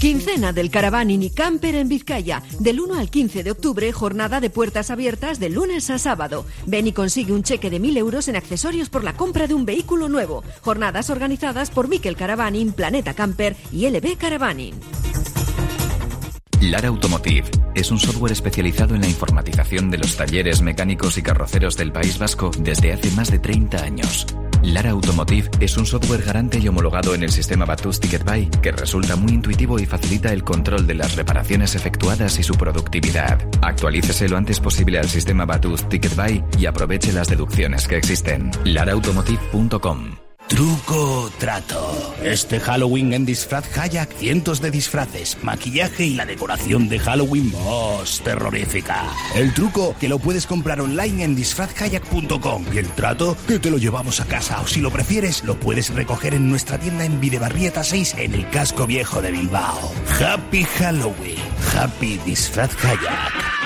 [0.00, 2.42] Quincena del Caravaning y Camper en Vizcaya.
[2.58, 6.44] Del 1 al 15 de octubre, jornada de puertas abiertas de lunes a sábado.
[6.66, 9.64] Ven y consigue un cheque de 1.000 euros en accesorios por la compra de un
[9.64, 10.44] vehículo nuevo.
[10.60, 14.74] Jornadas organizadas por Miquel Caravaning, Planeta Camper y LB Caravaning.
[16.60, 21.76] Lara Automotive es un software especializado en la informatización de los talleres mecánicos y carroceros
[21.76, 24.26] del País Vasco desde hace más de 30 años.
[24.62, 28.72] Lara Automotive es un software garante y homologado en el sistema Batus Ticket Buy que
[28.72, 33.38] resulta muy intuitivo y facilita el control de las reparaciones efectuadas y su productividad.
[33.62, 38.50] Actualícese lo antes posible al sistema Batus Ticket Buy y aproveche las deducciones que existen.
[38.64, 42.14] laraautomotive.com Truco trato.
[42.22, 48.20] Este Halloween en Disfraz Kayak, cientos de disfraces, maquillaje y la decoración de Halloween Boss
[48.22, 49.04] terrorífica.
[49.34, 53.78] El truco que lo puedes comprar online en disfrazkayak.com y el trato que te lo
[53.78, 57.82] llevamos a casa o si lo prefieres lo puedes recoger en nuestra tienda en Videbarrieta
[57.82, 59.92] 6 en el casco viejo de Bilbao.
[60.20, 61.40] Happy Halloween.
[61.74, 63.65] Happy Disfraz Kayak.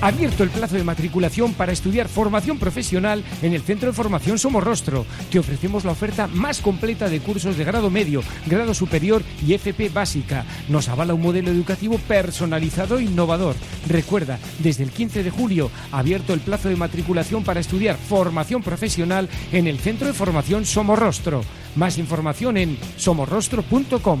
[0.00, 5.04] Abierto el plazo de matriculación para estudiar formación profesional en el Centro de Formación Somorrostro.
[5.28, 9.88] Te ofrecemos la oferta más completa de cursos de grado medio, grado superior y FP
[9.88, 10.44] básica.
[10.68, 13.56] Nos avala un modelo educativo personalizado e innovador.
[13.88, 19.28] Recuerda, desde el 15 de julio, abierto el plazo de matriculación para estudiar formación profesional
[19.50, 21.42] en el Centro de Formación Somorrostro.
[21.74, 24.20] Más información en somorrostro.com.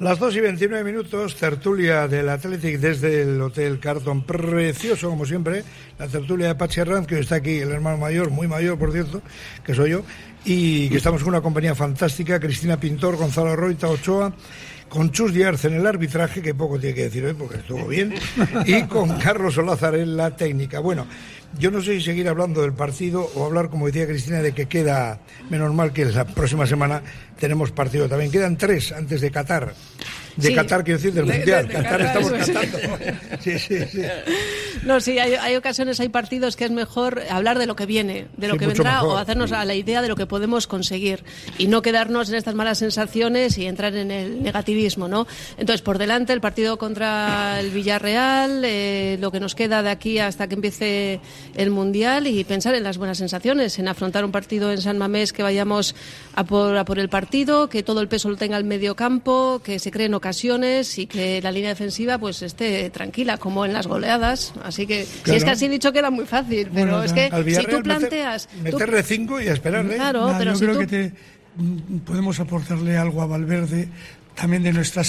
[0.00, 5.64] Las 2 y 29 minutos, tertulia del Athletic desde el Hotel Carton, precioso como siempre,
[5.98, 8.92] la tertulia de Pachi Herranz, que hoy está aquí el hermano mayor, muy mayor por
[8.92, 9.22] cierto,
[9.64, 10.04] que soy yo,
[10.44, 14.32] y que estamos con una compañía fantástica, Cristina Pintor, Gonzalo Roita, Ochoa,
[14.88, 18.14] con Chus Diarz en el arbitraje, que poco tiene que decir hoy porque estuvo bien,
[18.66, 20.78] y con Carlos Olázar en la técnica.
[20.78, 21.08] Bueno,
[21.56, 24.66] yo no sé si seguir hablando del partido o hablar, como decía Cristina, de que
[24.66, 27.02] queda, menos mal que la próxima semana
[27.38, 28.30] tenemos partido también.
[28.30, 29.74] Quedan tres antes de Qatar.
[30.38, 30.54] De Sí.
[30.54, 31.66] Qatar, quiero decir, del De- Mundial.
[31.68, 32.98] de- de Qatar Qatar, estamos catando.
[33.40, 34.02] Sí, sí, sí.
[34.84, 38.26] No, sí, hay, hay ocasiones, hay partidos que es mejor hablar de lo que viene,
[38.36, 39.08] de lo Sí, que vendrá, mejor.
[39.14, 41.24] o hacernos a la idea de lo que podemos conseguir
[41.58, 45.26] y no quedarnos en estas malas sensaciones y entrar en el negativismo, ¿no?
[45.56, 50.18] Entonces, por delante, el partido contra el Villarreal, eh, lo que nos queda de aquí
[50.20, 51.20] hasta que empiece
[51.56, 55.32] el Mundial y pensar en las buenas sensaciones, en afrontar un partido en San Mamés
[55.32, 55.94] que vayamos
[56.34, 59.60] a por, a por el partido, que todo el peso lo tenga el medio campo,
[59.64, 60.27] que se creen ocasiones
[60.98, 64.52] y que la línea defensiva pues esté tranquila, como en las goleadas.
[64.62, 65.38] Así que, si Claro.
[65.38, 68.48] es que así dicho queda muy fácil, pero Bueno, es que Al si tú planteas...
[68.56, 69.94] meter- tú- meterle cinco y a esperar, ¿eh?
[69.96, 70.80] Claro, Nada, pero yo si creo tú...
[70.80, 71.12] que te,
[71.56, 73.88] mm, podemos aportarle algo a Valverde
[74.34, 75.02] también de nuestra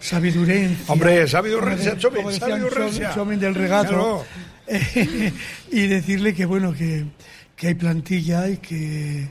[0.00, 0.68] sabiduría.
[0.88, 4.24] Hombre, sabidurencia, Chomen, del regato.
[5.70, 7.04] y decirle que, bueno, que,
[7.56, 9.28] que hay plantilla y que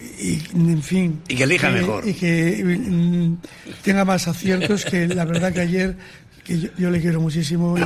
[0.00, 2.06] y en fin y que elija mejor.
[2.06, 3.36] y que mm,
[3.82, 5.96] tenga más aciertos que la verdad que ayer
[6.44, 7.76] que yo, le quiero muchísimo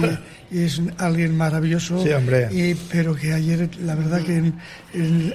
[0.51, 2.03] y, es alguien maravilloso.
[2.03, 2.49] Sí, hombre.
[2.51, 4.53] Y, pero que ayer, la verdad que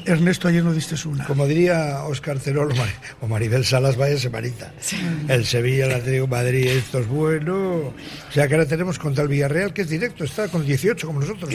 [0.05, 1.25] Ernesto ayer no diste una.
[1.25, 2.73] Como diría Oscar Cerol
[3.21, 4.71] o Maribel Salas, vaya semanita.
[5.27, 7.93] El Sevilla, el Atlético Madrid, esto es bueno.
[8.29, 11.19] O sea que ahora tenemos contra el Villarreal, que es directo, está con 18 como
[11.19, 11.49] nosotros.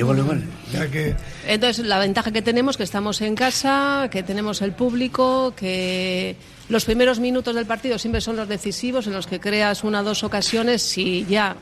[0.92, 1.14] que...
[1.46, 6.36] Entonces, la ventaja que tenemos que estamos en casa, que tenemos el público, que
[6.68, 10.04] los primeros minutos del partido siempre son los decisivos, en los que creas una o
[10.04, 10.82] dos ocasiones.
[10.82, 11.56] Si ya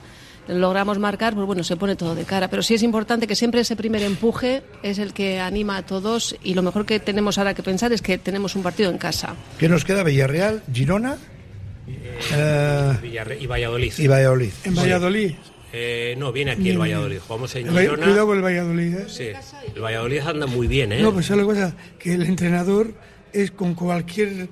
[0.49, 2.49] logramos marcar, pues bueno, se pone todo de cara.
[2.49, 6.37] Pero sí es importante que siempre ese primer empuje es el que anima a todos
[6.43, 9.35] y lo mejor que tenemos ahora que pensar es que tenemos un partido en casa.
[9.59, 10.03] ¿Qué nos queda?
[10.03, 11.19] Villarreal, Girona
[11.87, 13.93] eh, y Valladolid.
[13.99, 14.51] Y Valladolid.
[14.64, 15.33] En Valladolid.
[15.77, 17.19] Eh, no, viene aquí el Valladolid.
[17.19, 18.05] Jugamos en Girona.
[18.05, 18.97] Cuidado con el Valladolid.
[18.97, 19.05] ¿eh?
[19.09, 19.29] Sí,
[19.75, 21.03] el Valladolid anda muy bien, ¿eh?
[21.03, 22.95] No, pues es la cosa que el entrenador
[23.33, 24.49] es con cualquier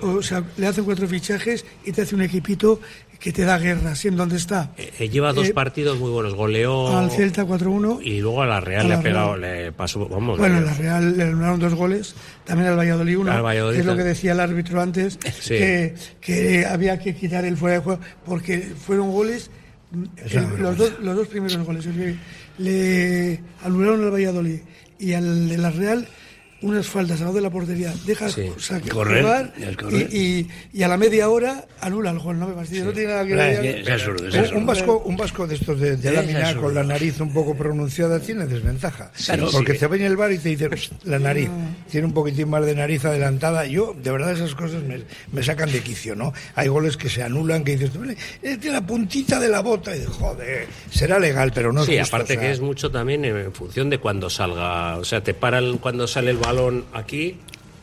[0.00, 2.80] o sea, le hacen cuatro fichajes y te hace un equipito
[3.18, 4.08] que te da guerra, ¿sí?
[4.08, 4.70] ¿En dónde está?
[4.76, 6.96] Eh, eh, lleva dos eh, partidos muy buenos, goleó...
[6.96, 8.00] Al Celta 4-1.
[8.02, 10.38] Y luego a la Real le ha pegado, le pasó, vamos...
[10.38, 12.14] Bueno, a la Real le anularon dos goles,
[12.44, 16.98] también al Valladolid uno, que es lo que decía el árbitro antes, que, que había
[16.98, 19.50] que quitar el fuera de juego, porque fueron goles,
[20.58, 21.88] los, dos, los dos primeros goles,
[22.58, 24.60] le anularon al Valladolid
[25.00, 26.06] y al de la Real
[26.60, 28.50] unas faltas al lado de la portería, deja sí.
[28.90, 29.52] correr,
[30.10, 33.24] y, y, a la media hora anula el gol, no me fastidia, no tiene nada
[33.24, 34.54] que ver.
[34.54, 38.18] Un, vasco, un vasco de estos de, de lámina con la nariz un poco pronunciada
[38.18, 39.12] tiene desventaja.
[39.52, 40.68] porque te ve en el bar y te dice
[41.04, 41.48] la nariz,
[41.90, 43.64] tiene un poquitín más de nariz adelantada.
[43.66, 46.32] Yo, de verdad, esas cosas me, me sacan de quicio, ¿no?
[46.56, 47.92] Hay goles que se anulan, que dices,
[48.40, 52.36] tiene la puntita de la bota y joder, será legal, pero no es Sí, aparte
[52.36, 56.30] que es mucho también en función de cuando salga, o sea, te paran cuando sale
[56.30, 57.36] el balón aquí,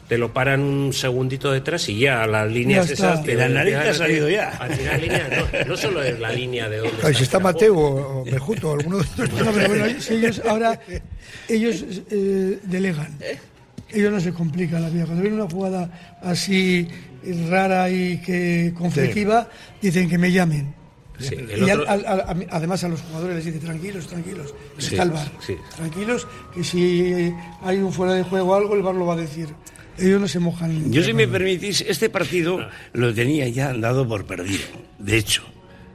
[0.08, 4.28] te lo paran un segundito detrás y ya las líneas esas la nariz ha salido
[4.28, 4.50] ya.
[4.60, 5.30] al final línea,
[5.68, 9.32] no, solo es la línea de donde si está Mateo o Mejuto alguno de estos
[9.46, 10.80] no, pero bueno, ellos ahora
[11.48, 13.16] ellos eh, delegan.
[13.92, 15.06] Ellos no se complican la vida.
[15.06, 16.88] Cuando viene una jugada así
[17.50, 19.48] rara y que conflictiva
[19.80, 20.85] dicen que me llamen
[21.20, 21.70] y
[22.50, 25.32] además a los jugadores les dice tranquilos, tranquilos, está el bar,
[25.76, 29.18] tranquilos, que si hay un fuera de juego o algo, el bar lo va a
[29.18, 29.50] decir.
[29.98, 30.92] Ellos no se mojan.
[30.92, 32.60] Yo, si me permitís, este partido
[32.92, 34.66] lo tenía ya dado por perdido.
[35.00, 35.44] De hecho,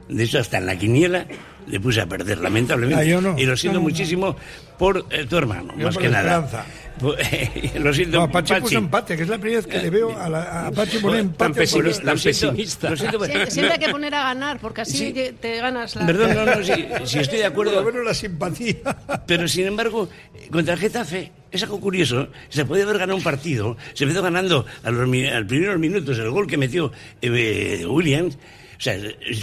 [0.09, 1.27] de hecho, hasta en la quiniela
[1.67, 3.15] le puse a perder, lamentablemente.
[3.15, 4.35] Ah, y lo siento muchísimo
[4.77, 6.65] por eh, tu hermano, más que nada.
[7.79, 10.29] lo siento, no, Apache puso empate, que es la primera vez que le veo a,
[10.29, 11.45] la, a Apache poner empate.
[11.45, 12.03] Tan pesimista.
[12.03, 12.95] Tan pesimista.
[12.95, 16.05] siempre, hay que poner a ganar, porque así te ganas la...
[16.05, 16.63] Perdón, no, no,
[17.05, 17.73] si, estoy de acuerdo...
[17.73, 18.75] Por lo menos la simpatía.
[19.25, 20.09] Pero, sin embargo,
[20.51, 24.65] contra el Getafe, es algo curioso, se puede haber ganado un partido, se empezó ganando
[24.83, 28.37] a los, a primeros minutos el gol que metió eh, Williams,
[28.81, 28.97] o sea,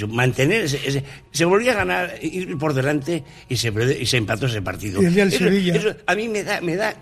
[0.08, 4.60] mantener, se, se, volvía a ganar, ir por delante y se, y se empató ese
[4.62, 5.00] partido.
[5.00, 5.76] Y el eso, Sevilla.
[5.76, 6.96] Eso a mí me da, me da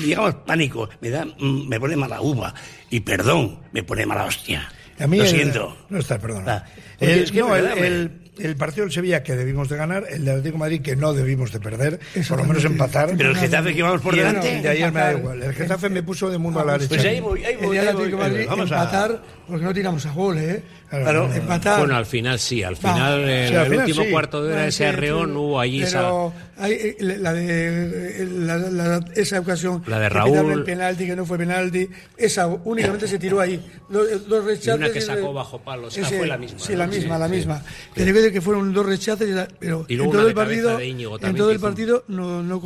[0.00, 2.54] digamos, pánico, me da, mm, me pone mala uva.
[2.88, 4.70] Y perdón, me pone mala hostia.
[5.00, 5.76] A mí Lo siento.
[5.88, 6.44] No está, perdón.
[6.46, 6.64] Ah,
[7.00, 10.54] es que no, el, el partido del Sevilla que debimos de ganar, el de Atlético
[10.54, 13.14] de Madrid que no debimos de perder, por lo menos empatar.
[13.16, 14.60] Pero el Getafe que vamos por delante.
[14.60, 15.42] de ayer me da igual.
[15.42, 16.88] El Getafe me puso de mundo a la derecha.
[16.88, 17.76] Pues ahí voy, ahí voy.
[17.76, 19.46] El Atlético de Madrid vamos empatar a...
[19.46, 20.62] porque no tiramos a gol, ¿eh?
[21.00, 21.78] Claro, empatar.
[21.78, 24.10] Bueno, al final sí, al final, el, sí, al final, último sí.
[24.10, 26.62] cuarto de hora de ese arreón hubo allí pero esa...
[26.62, 31.24] Hay, eh, la de la, la, esa ocasión, la de Raúl, el penalti que no
[31.24, 33.58] fue penalti, esa únicamente se tiró ahí.
[33.88, 34.74] Dos, dos rechaces.
[34.74, 36.58] Y una que sacó bajo palos, esa fue la misma.
[36.58, 37.62] Sí, la misma, la misma.
[37.94, 42.42] Pero que fueron dos rechaces pero en todo el partido, en todo el partido no,
[42.42, 42.60] no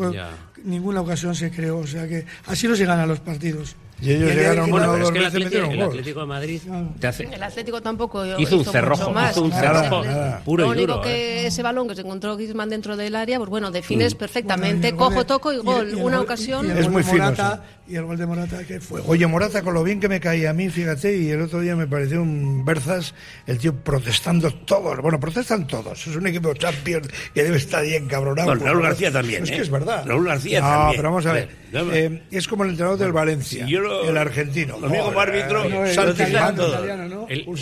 [0.65, 3.77] ninguna ocasión se creó, o sea que así no se ganan los partidos.
[4.01, 6.61] Y ellos llegaron bueno, pero es que el Atlético, el Atlético de Madrid
[7.01, 7.25] te hace...
[7.25, 9.33] El Atlético tampoco hizo, hizo un cerrojo, más.
[9.33, 10.03] hizo un cerrojo
[10.45, 11.47] puro Lo único duro, que ¿eh?
[11.47, 14.19] ese balón que se encontró Griezmann dentro del área, pues bueno, defines mm.
[14.19, 15.89] perfectamente, bueno, cojo, toco y gol.
[15.89, 16.71] Y, y Una ocasión...
[16.71, 17.25] es muy fino.
[17.25, 19.01] Morata, y el gol de Morata que fue.
[19.07, 21.77] Oye, Morata, con lo bien que me caía a mí, fíjate, y el otro día
[21.77, 23.15] me pareció un Berzas,
[23.47, 24.99] el tío protestando todos.
[25.01, 26.07] Bueno, protestan todos.
[26.07, 28.49] Es un equipo champion que debe estar bien cabronado.
[28.49, 29.45] Bueno, Raúl García también.
[29.45, 29.57] Es ¿eh?
[29.57, 30.05] que es verdad.
[30.05, 30.97] Raúl García no, también.
[30.97, 31.67] pero vamos a ver.
[31.73, 34.79] Eh, es como el entrenador del Valencia, si lo, el argentino.
[34.81, 37.27] Lo mismo como árbitro, no, el italiano, ¿no?
[37.29, 37.57] El, un.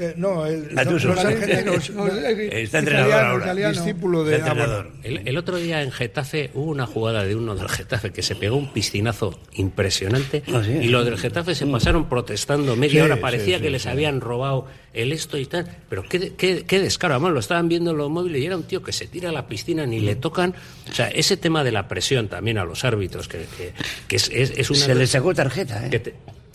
[0.00, 1.08] Eh, no, el, Latuso.
[1.08, 1.90] los argentinos.
[1.94, 3.54] no, está entrenador ahora.
[3.70, 4.36] Discípulo de
[5.02, 8.34] el, el, otro día en Getafe hubo una jugada de uno del Getafe que se
[8.34, 10.42] pegó un piscinón patinazo impresionante.
[10.52, 10.72] Ah, sí.
[10.72, 13.20] Y lo del Getafe se pasaron protestando media Sí, hora.
[13.20, 13.88] Parecía sí, que les sí.
[13.88, 15.68] habían robado el esto y tal.
[15.88, 17.14] Pero qué, qué, qué descaro.
[17.14, 19.32] Además, lo estaban viendo en los móviles y era un tío que se tira a
[19.32, 20.54] la piscina ni le tocan.
[20.90, 23.72] O sea, ese tema de la presión también a los árbitros, que, que,
[24.08, 24.80] que es, es, es una.
[24.80, 25.90] Se le sacó tarjeta, ¿eh?
[25.90, 26.14] que te-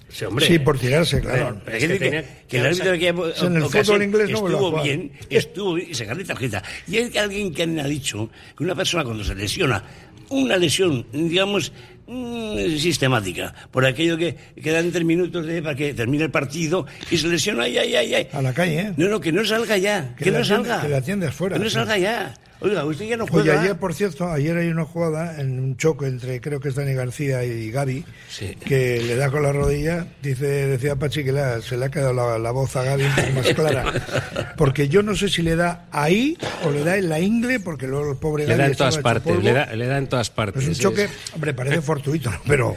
[0.10, 0.46] sí, hombre.
[0.46, 1.58] Sí, por tirarse, claro.
[1.64, 4.38] Pero Es que que, tenía- que el árbitro que sea, en el fútbol inglés no
[4.48, 4.84] estuvo jugar.
[4.84, 6.64] bien, estuvo bien y sacarle tarjeta.
[6.88, 9.84] Y hay alguien que ha dicho que una persona cuando se lesiona,
[10.32, 11.72] una lesión, digamos,
[12.08, 17.18] mm, sistemática, por aquello que quedan tres minutos de, para que termine el partido y
[17.18, 18.28] se lesiona, ay, ay, ay, ay.
[18.34, 18.94] A la calle, ¿eh?
[18.98, 20.82] No, no, que no salga ya, que, Que no atiende- salga.
[20.82, 22.34] que la atiendes fuera, Que no salga ya.
[22.64, 23.62] Oiga, usted ya no Oye, juega.
[23.62, 26.94] ayer, por cierto, ayer hay una jugada en un choque entre, creo que es Dani
[26.94, 28.56] García y Gaby, Sí.
[28.64, 32.14] que le da con la rodilla, dice, decía Pachi que la- se le ha quedado
[32.14, 35.56] la, la voz a Gaby un poco más clara, porque yo no sé si le
[35.56, 38.68] da ahí o le da en la ingle, porque luego el pobre Le Gaby da
[38.68, 40.62] en todas partes, le da, le da en todas partes.
[40.62, 42.40] Es un Es- choque, hombre, parece fortuito, ¿no?
[42.48, 42.76] pero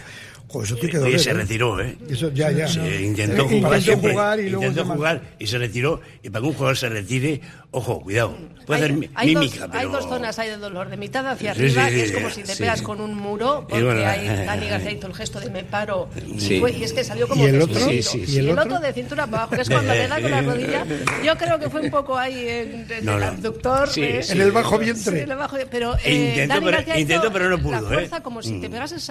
[0.54, 1.34] joder, eso tiene que Oye, doler, se ¿eh?
[1.34, 1.96] retiró, ¿eh?
[2.08, 2.68] Eso ya, ya.
[2.68, 2.86] Sí, No.
[3.00, 6.00] intentó Eh, jugar, intentó siempre, jugar y luego intentó se jugar y se retiró.
[6.22, 7.40] Y para que un jugador se retire,
[7.70, 8.36] ojo, cuidado,
[8.66, 9.78] puede hacer mi- Hay, mímica, dos, pero...
[9.80, 12.30] hay dos zonas hay de dolor, de mitad hacia Sí, arriba, sí, que es como
[12.30, 12.58] si te sí.
[12.62, 15.64] pegas con un muro, porque bueno, ahí eh, Dani García hizo el gesto de me
[15.64, 16.54] paro, Sí.
[16.54, 17.80] y, fue- y es que salió como ¿Y el otro?
[17.80, 18.86] Sí, sí, Y el, ¿Y el otro otro?
[18.86, 20.86] de cintura para abajo, que es cuando le da con la rodilla,
[21.24, 23.88] yo creo que fue un poco ahí en, en No, el abductor.
[23.88, 24.32] Sí, eh, sí.
[24.32, 25.22] En el bajo Sí, vientre.
[25.22, 27.78] en el bajo, pero eh, Intentó, Dani pero- García hizo intentó, pero no pudo, la
[27.80, 27.82] ¿eh?
[27.82, 29.10] fuerza como si te pegases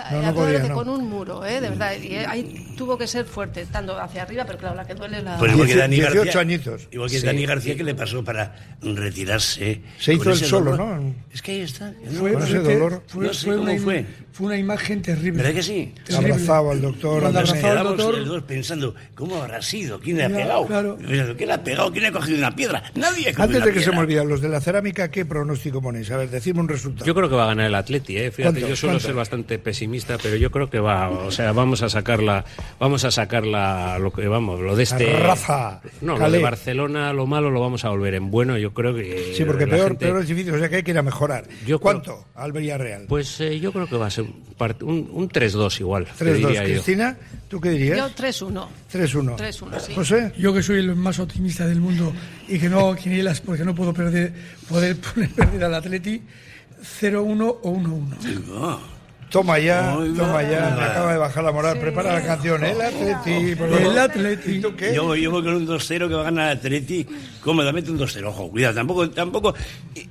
[0.63, 0.73] que no.
[0.75, 1.93] con un muro, eh, de verdad.
[2.01, 5.17] Y eh, ahí tuvo que ser fuerte, estando hacia arriba, pero claro, la que duele
[5.19, 5.37] es la...
[5.37, 6.87] Pues igual que Dani 18 García, añitos.
[6.91, 9.81] Igual que Dani García que le pasó para retirarse.
[9.99, 10.99] Se hizo ese solo, dolor.
[10.99, 11.15] ¿no?
[11.33, 11.93] Es que ahí está.
[12.19, 13.03] Fue, Con ese dolor.
[13.07, 14.05] fue- No sé fue cómo una, fue.
[14.31, 15.41] fue una imagen terrible.
[15.43, 15.93] ¿Verdad que sí?
[16.05, 16.31] Terrible.
[16.33, 17.25] Abrazado al doctor.
[17.25, 19.99] Abrazaba al Quedamos doctor- los dos pensando, ¿cómo habrá sido?
[19.99, 20.65] ¿Quién le ha pegado?
[20.67, 20.97] claro.
[20.97, 21.91] ¿Quién le ha pegado?
[21.91, 22.83] ¿Quién le ha cogido una piedra?
[22.95, 23.91] Nadie ha cogido Antes de que se piedra.
[23.95, 26.09] me olvide, los de la cerámica, ¿qué pronóstico ponéis?
[26.11, 27.05] A ver, decime un resultado.
[27.05, 28.31] Yo creo que va a ganar el Atleti, ¿eh?
[28.31, 28.99] Fíjate, yo suelo ¿Cuánto?
[29.07, 32.45] ser bastante pesimista, pero yo creo que va, o sea, vamos a sacarla,
[32.79, 35.13] vamos a sacarla, lo que vamos, lo de este.
[35.17, 36.37] Raza, No, lo Calé.
[36.37, 38.57] de Barcelona, lo malo lo vamos a volver en bueno.
[38.57, 39.33] Yo creo que.
[39.35, 41.45] Sí, porque peor, gente- peor es difícil, o sea que hay que ir a mejorar.
[41.65, 43.05] Yo ¿Cuánto al Villarreal?
[43.07, 46.05] Pues eh, yo creo que va a ser un, part- un, un 3-2 igual.
[46.17, 46.33] te 3-2.
[46.33, 46.69] diría yo.
[46.73, 47.97] Cristina, ¿tú qué dirías?
[47.97, 48.67] Yo 3-1.
[48.93, 49.35] 3-1.
[49.37, 49.93] 3-1, sí.
[49.95, 52.13] José, Yo que soy el más optimista del mundo
[52.47, 54.33] y que no hago quinielas porque no puedo perder,
[54.67, 56.21] poder poner perder al Atleti,
[57.01, 58.79] 0-1 o 1-1.
[59.33, 61.79] Toma ya, toma ya, me acaba de bajar la moral.
[61.79, 63.55] Prepara la canción, el Atleti.
[63.55, 63.97] por El.
[63.97, 64.51] Atleti.
[64.51, 64.93] ¿Y tú qué?
[64.93, 67.05] Yo, yo voy con un 2-0 que va a ganar el Atleti
[67.41, 68.25] cómodamente un 2-0.
[68.27, 69.55] Ojo, cuidado, tampoco, tampoco.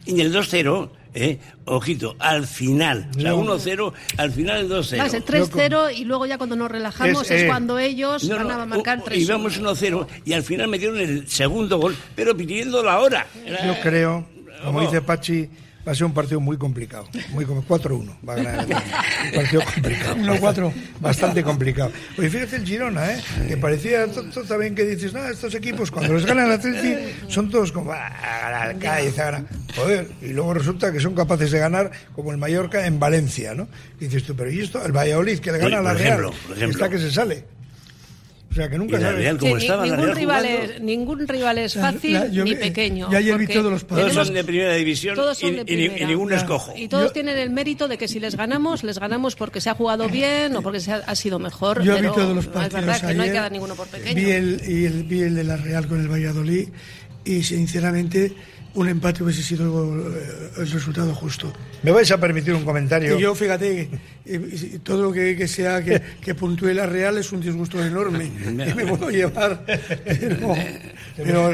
[0.04, 3.08] Y en el 2-0, eh, ojito, al final.
[3.16, 3.36] O sea, No.
[3.38, 4.98] 1-0, al final el 2-0.
[4.98, 8.24] Va a ser 3-0 y luego ya cuando nos relajamos Es, es, eh, cuando ellos
[8.24, 11.78] No, van a marcar o- 3 y vamos 1-0 y al final metieron el segundo
[11.78, 13.26] gol, pero pidiendo la hora.
[13.64, 14.26] Yo creo,
[14.64, 15.48] como dice Pachi,
[15.86, 17.08] va a ser un partido muy complicado.
[17.30, 18.66] Muy com- 4-1 va a ganar
[19.24, 20.16] el partido complicado.
[20.16, 20.72] 1-4.
[21.00, 21.90] Bastante complicado.
[22.18, 23.20] Oye, fíjate el Girona, ¿eh?
[23.48, 26.94] Que parecía to- to- también que dices, no, estos equipos cuando les ganan el Atleti
[27.28, 29.44] son todos como, ah, a ganar el Cádiz, a ganar".
[29.74, 33.68] Joder, y luego resulta que son capaces de ganar como el Mallorca en Valencia, ¿no?
[34.00, 34.84] Y dices tú, pero ¿y esto?
[34.84, 36.78] El Valladolid que le Por- gana a la Real, ejemplo, por ejemplo.
[36.78, 37.44] está que se sale.
[38.52, 39.12] O sea, que nunca Y la.
[39.12, 42.12] Real, Sí, como ni- estaba la ningún, Real rival es, ningún rival es La- fácil
[42.12, 43.08] la- yo ni vi- pequeño.
[43.08, 45.60] ayer vi porque todos los Todos tenemos- son de primera división todos son y, de
[45.60, 46.06] y y primera.
[46.06, 46.72] ninguno es cojo.
[46.76, 49.70] Y todos Yo- tienen el mérito de que si les ganamos, les ganamos porque se
[49.70, 51.82] ha jugado bien o porque se ha, ha sido mejor.
[51.82, 53.74] Yo vi pero todos los es partidos verdad que no hay ayer, que dar ninguno
[53.74, 54.14] por pequeño.
[54.14, 56.68] Vi el, y el, vi el de la Real con el Valladolid
[57.24, 58.32] y sinceramente
[58.74, 61.52] un empate hubiese sido eh, el resultado justo.
[61.82, 63.18] ¿Me vais a permitir un comentario?
[63.18, 63.88] Y yo, fíjate,
[64.24, 67.84] eh, si todo lo que, que sea que, que puntúe la Real es un disgusto
[67.84, 68.26] enorme.
[68.44, 69.64] y me puedo llevar.
[70.04, 70.54] Pero,
[71.16, 71.52] pero,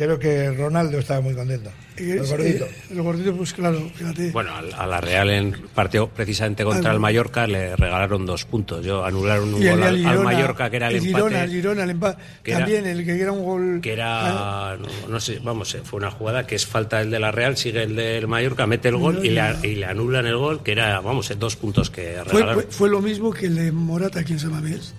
[0.00, 1.70] Creo que Ronaldo estaba muy contento.
[2.00, 2.64] El gordito.
[2.64, 4.30] eh, el gordito, pues claro, fíjate.
[4.30, 8.44] Bueno, al- a la Real en partido precisamente contra Ah, el Mallorca le regalaron dos
[8.44, 8.84] puntos.
[8.84, 11.16] Yo anularon un gol al, al Girona, Mallorca que era el, el empate.
[11.24, 12.22] Girona, el Girona, el empate.
[12.44, 13.80] era- También el que era un gol.
[13.82, 17.18] que era no, no sé vamos eh, fue una jugada que es falta el de
[17.20, 20.36] la Real sigue el del Mallorca mete el gol y le, y le anulan el
[20.36, 23.46] gol que era vamos eh, dos puntos que Fue, regalaron fue- fue lo mismo que
[23.46, 24.94] el de Morata aquí en Samamés.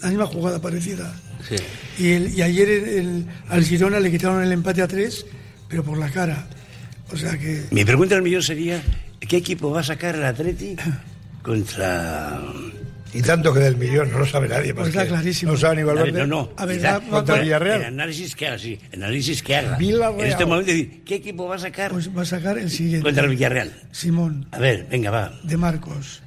[0.00, 1.14] La misma jugada parecida.
[1.48, 1.56] Sí.
[1.98, 5.24] Y, el- y ayer el- el- al Girona le quitaron el empate a tres,
[5.68, 6.46] pero por la cara.
[7.12, 7.64] O sea que.
[7.70, 8.82] Mi pregunta al millón sería,
[9.20, 10.76] ¿qué equipo va a sacar el Atleti
[11.42, 12.40] contra...
[13.14, 14.74] Y tanto que del millón, no lo sabe nadie.
[14.74, 15.52] más Pues está clarísimo.
[15.52, 16.18] No sabe ni A ver, Valverde.
[16.20, 16.50] no, no.
[16.56, 17.80] A ver, quizá va- va- Villarreal.
[17.80, 18.78] El análisis que haga, sí.
[18.92, 19.78] El análisis que haga.
[19.78, 20.20] Villarreal.
[20.20, 20.72] En este momento,
[21.06, 23.04] ¿qué equipo va a sacar Pues va a sacar el siguiente.
[23.04, 23.72] contra el Villarreal?
[23.90, 25.32] Simón, A ver, venga, va.
[25.44, 26.20] De Marcos,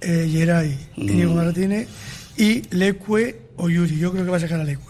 [0.00, 1.02] eh, Geray, Mm.
[1.10, 1.88] Íñigo Martínez
[2.38, 3.98] y Leque o Yuri.
[3.98, 4.80] Yo creo que va a sacar a Leque.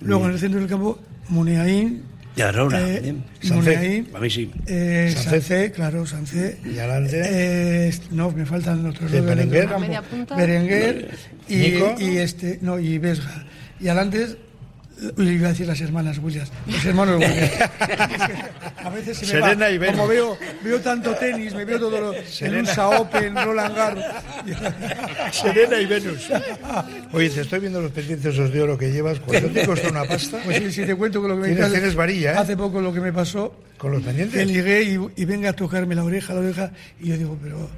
[0.00, 0.26] Luego Mm.
[0.26, 2.02] en el centro del campo, Muneain,
[2.36, 2.80] Ya era hora.
[2.88, 3.14] Eh.
[3.44, 4.50] Muniain, A mí sí.
[4.66, 5.30] eh, Sancé.
[5.30, 6.58] Sancé, claro, Sancé.
[6.64, 7.22] Y adelante.
[7.24, 9.64] Eh, no, me faltan otros dos Berenguer.
[9.68, 9.80] campo.
[9.80, 10.34] Media punta.
[10.36, 11.10] Berenguer
[11.48, 11.54] y,
[12.02, 13.44] y este, no, y Vesga.
[13.80, 14.26] Y adelante,
[15.16, 17.50] uy, iba a decir las hermanas Williams, los hermanos Williams.
[18.84, 22.00] a veces se me Serena va, y como veo, veo tanto tenis, me veo todo
[22.00, 22.62] lo, el Serena.
[22.70, 24.04] USA Open, Roland Garros.
[25.32, 26.28] Serena y Venus.
[27.12, 29.20] Oye, te estoy viendo los pendientes de oro que llevas.
[29.20, 30.38] ¿Cuánto te costó una pasta?
[30.44, 32.36] Pues si, te cuento con lo que me Tienes- tienes varilla, ¿eh?
[32.36, 34.38] Hace poco lo que me pasó, Con los pendientes.
[34.38, 36.70] que ligué y, y venga a tocarme la oreja, la oreja,
[37.00, 37.68] y yo digo, pero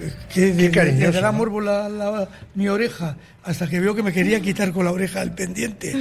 [0.00, 1.38] eh, ¿qué, Qué cariñoso, le dará ¿no?
[1.38, 3.16] morbo la, la- mi oreja?
[3.42, 5.92] Hasta que veo que me quería quitar con la oreja el pendiente.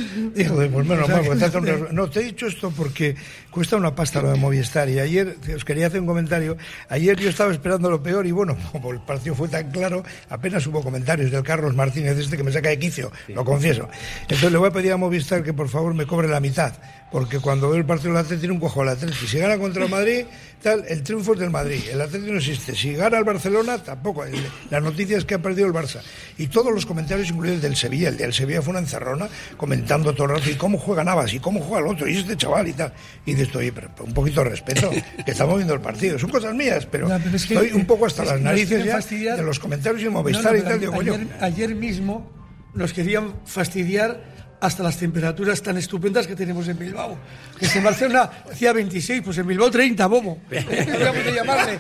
[0.47, 2.23] Joder, pues menos o sea, mal, que- porque te hace un res- No, te he
[2.23, 3.15] dicho esto porque
[3.49, 4.89] cuesta una pasta lo de Movistar.
[4.89, 6.57] Y ayer, os quería hacer un comentario.
[6.89, 10.67] Ayer yo estaba esperando lo peor y bueno, como el partido fue tan claro, apenas
[10.67, 13.87] hubo comentarios del Carlos Martínez, este que me saca de quicio, lo confieso.
[14.23, 16.73] Entonces le voy a pedir a Movistar que por favor me cobre la mitad,
[17.09, 19.25] porque cuando veo el partido del Atlético tiene un cojo al Atlético.
[19.25, 20.25] Si gana contra el Madrid,
[20.61, 21.79] tal, el triunfo es del Madrid.
[21.89, 22.75] El Atlético no existe.
[22.75, 24.25] Si gana el Barcelona, tampoco.
[24.69, 26.01] La noticia es que ha perdido el Barça.
[26.37, 29.27] Y todos los comentarios, incluidos el del Sevilla, el del Sevilla fue una encerrona,
[29.57, 32.35] comentando todo el rato, y cómo juega Navas, y cómo juega el otro, y este
[32.37, 32.93] chaval y tal.
[33.25, 34.89] Y dices, oye, pero un poquito de respeto,
[35.25, 36.17] que estamos viendo el partido.
[36.19, 38.93] Son cosas mías, pero, Ya, pero es que- estoy un poco hasta las narices ya
[38.93, 39.37] fastidiar.
[39.37, 40.79] de los comentarios y No, no, Movistar y tal.
[40.79, 42.31] Digo, ayer, ayer mismo
[42.73, 44.21] nos querían fastidiar
[44.61, 47.17] hasta las temperaturas tan estupendas que tenemos en Bilbao.
[47.57, 50.39] Que si en Barcelona hacía 26, pues en Bilbao 30, bobo.
[50.51, 51.79] Llamarle.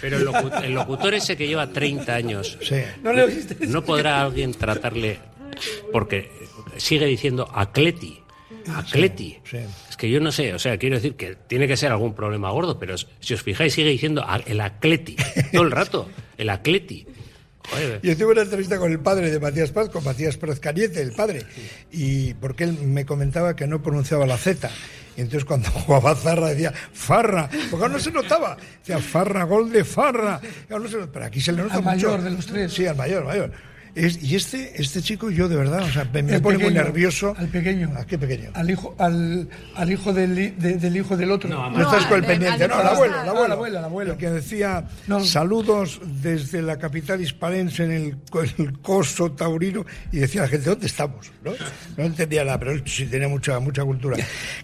[0.00, 2.58] Pero el, locu- el locutor ese que lleva 30 años,
[3.02, 3.66] no le oíste.
[3.66, 5.18] ¿no podrá alguien tratarle?
[5.92, 6.30] Porque
[6.76, 8.20] sigue diciendo Atleti.
[8.74, 9.38] Atleti.
[9.90, 12.50] Es que yo no sé, o sea, quiero decir que tiene que ser algún problema
[12.50, 15.16] gordo, pero si os fijáis sigue diciendo el Atleti.
[15.52, 16.08] Todo el rato.
[16.36, 17.06] El Atleti.
[17.70, 18.00] Joder.
[18.02, 21.12] Yo tuve una entrevista con el padre de Matías Paz, con Matías Pérez Cañete, el
[21.12, 21.44] padre,
[21.90, 24.70] y porque él me comentaba que no pronunciaba la Z.
[25.16, 28.56] Y entonces cuando jugaba Zarra decía Farra, porque no se notaba.
[28.80, 30.40] Decía Farra, gol de Farra.
[30.68, 31.94] Y no se pero aquí se le nota Al mucho.
[32.08, 32.72] mayor de los tres.
[32.72, 33.52] Sí, al mayor, mayor.
[33.94, 36.74] Es- y este, este chico, yo de verdad, o sea, me, me El pone muy
[36.74, 37.34] nervioso.
[37.38, 37.92] Al pequeño.
[37.96, 38.50] ¿A qué pequeño?
[38.54, 41.48] Al hijo, al, al hijo del, de- del hijo del otro.
[41.48, 43.44] No, estás con el pendiente, no, el abuelo, el abuelo.
[43.46, 44.12] el abuelo, el abuelo.
[44.12, 44.88] El que decía
[45.24, 48.16] saludos desde la capital hispalense en el,
[48.58, 51.30] el coso taurino y decía la gente, ¿dónde estamos?
[51.44, 51.52] No,
[51.96, 54.16] no entendía nada, pero sí tenía mucha, mucha cultura.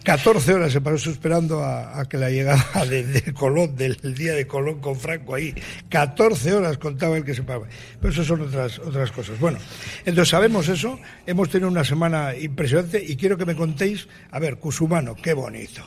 [0.03, 4.33] 14 horas se pasó esperando a, a que la llegada de, de Colón, del día
[4.35, 5.55] de Colón con Franco ahí.
[5.89, 7.67] 14 horas contaba él que se pagaba.
[8.01, 9.20] Pero eso son otras, otras cosas.
[9.41, 9.59] Bueno,
[10.05, 14.57] entonces sabemos eso, hemos tenido una semana impresionante y quiero que me contéis, a ver,
[14.59, 15.83] Cusumano, qué bonito.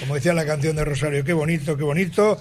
[0.00, 2.38] Como decía la canción de Rosario, qué bonito, qué bonito,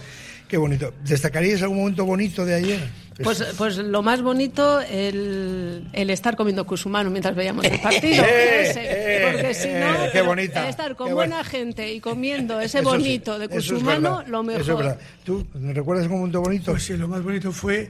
[0.48, 0.94] qué bonito.
[1.04, 2.80] ¿Destacaríais algún momento bonito de ayer?
[3.24, 8.26] Pues, pues lo más bonito, el, el estar comiendo cusumano mientras veíamos el partido.
[8.26, 11.44] Eh, Ese, eh, porque si eh, no, qué pero bonita, el estar con qué buena
[11.46, 14.78] gente y comiendo ese Eso sí, bonito de es cusumano, lo eso es mejor.
[14.84, 15.00] verdad.
[15.24, 16.72] ¿Tú recuerdas algún momento bonito?
[16.72, 17.90] Pues sí, lo más bonito fue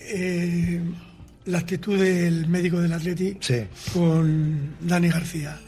[0.00, 0.80] eh,
[1.46, 3.64] la actitud del médico del Atleti Sí.
[3.92, 5.58] con Dani García.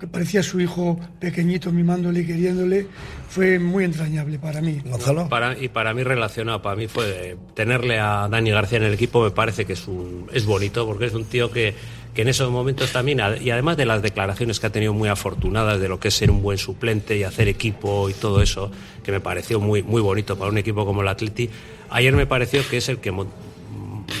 [0.00, 2.88] Que parecía su hijo pequeñito mimándole y queriéndole.
[3.28, 4.80] Fue muy entrañable para mí.
[4.84, 5.28] Gonzalo.
[5.28, 9.22] Para, y para mí relacionado, para mí fue tenerle a Dani García en el equipo
[9.22, 11.74] me parece que es un es bonito porque es un tío que,
[12.12, 15.80] que en esos momentos también y además de las declaraciones que ha tenido muy afortunadas
[15.80, 18.72] de lo que es ser un buen suplente y hacer equipo y todo eso
[19.04, 21.48] que me pareció muy muy bonito para un equipo como el Atleti
[21.90, 23.12] ayer me pareció que es el que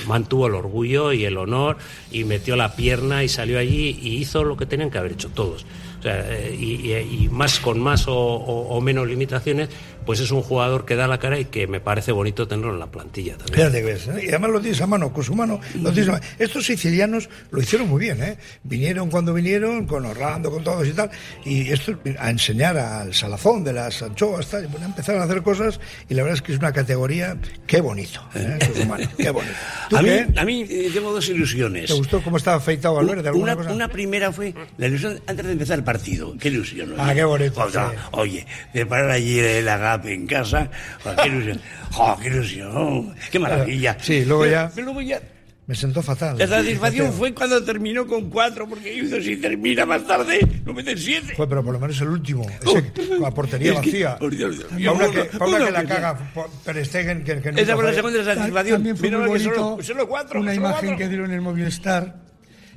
[0.06, 1.78] mantuvo el orgullo y el honor
[2.10, 5.30] y metió la pierna y salió allí y hizo lo que tenían que haber hecho
[5.30, 5.66] todos.
[6.06, 9.68] Eh, y, y- más con más o, o- o menos limitaciones,
[10.04, 12.78] pues es un jugador que da la cara y que me parece bonito tenerlo en
[12.78, 13.56] la plantilla también.
[13.56, 14.24] Fíjate que ves, ¿eh?
[14.26, 16.24] Y además lo tienes a mano, Cusumano, lo tienes a mano.
[16.38, 18.38] Estos sicilianos lo hicieron muy bien, ¿eh?
[18.62, 21.10] Vinieron cuando vinieron, con Orlando, con todos y tal,
[21.44, 25.42] y esto a enseñar al salazón de las anchoas, tal, y bueno, empezaron a hacer
[25.42, 27.36] cosas, y la verdad es que es una categoría,
[27.66, 28.58] qué bonito, ¿eh?
[28.64, 29.54] Cusumano, qué bonito.
[29.90, 30.26] ¿Tú A mí, qué?
[30.38, 31.86] a mí eh, tengo dos ilusiones.
[31.88, 33.28] ¿Te gustó cómo estaba afeitado Valverde?
[33.28, 33.72] ¿Alguna Una, cosa?
[33.72, 35.95] una primera fue la ilusión antes de empezar el partido.
[36.38, 36.92] Qué ilusión.
[36.92, 37.00] oye.
[37.02, 37.96] Ah, qué bonito, O sea, sí.
[38.12, 40.70] Oye, preparar allí el agape en casa.
[41.04, 41.60] oh, qué ilusión.
[41.98, 43.14] Oh, qué ilusión.
[43.30, 43.96] Qué maravilla.
[44.00, 45.20] Sí, luego ya- pero luego ya.
[45.68, 46.38] Me sentó fatal.
[46.38, 50.96] La satisfacción fue cuando terminó con cuatro, porque hizo si termina más tarde, no meten
[50.96, 51.34] siete.
[51.34, 54.16] Fue, pero por lo menos el último, ese, la portería Es que- vacía.
[54.18, 56.18] por Dios, Dios Pa' mío, una que, una que la caga
[56.64, 58.76] Ter Stegen, que, que nunca Esa fue la segunda satisfacción.
[58.76, 60.98] También fue muy que solo- bonito solo cuatro, una solo imagen cuatro.
[60.98, 62.14] que dieron en el Movistar,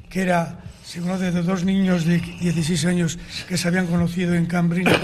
[0.10, 0.58] que era
[0.90, 4.98] Se conoce de dos niños de 16 años que se habían conocido en Cambrinos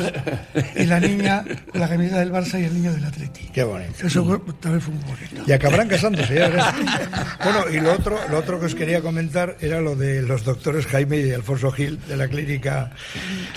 [0.75, 3.51] y la niña con la camiseta del Barça y el niño del Atleti.
[3.53, 4.07] Qué bonito.
[4.07, 4.23] Eso
[4.59, 5.43] también fue un poquito.
[5.45, 6.73] Y acabarán casándose, ya verás.
[7.43, 10.87] Bueno, y lo otro, lo otro que os quería comentar era lo de los doctores
[10.87, 12.89] Jaime y Alfonso Gil de la clínica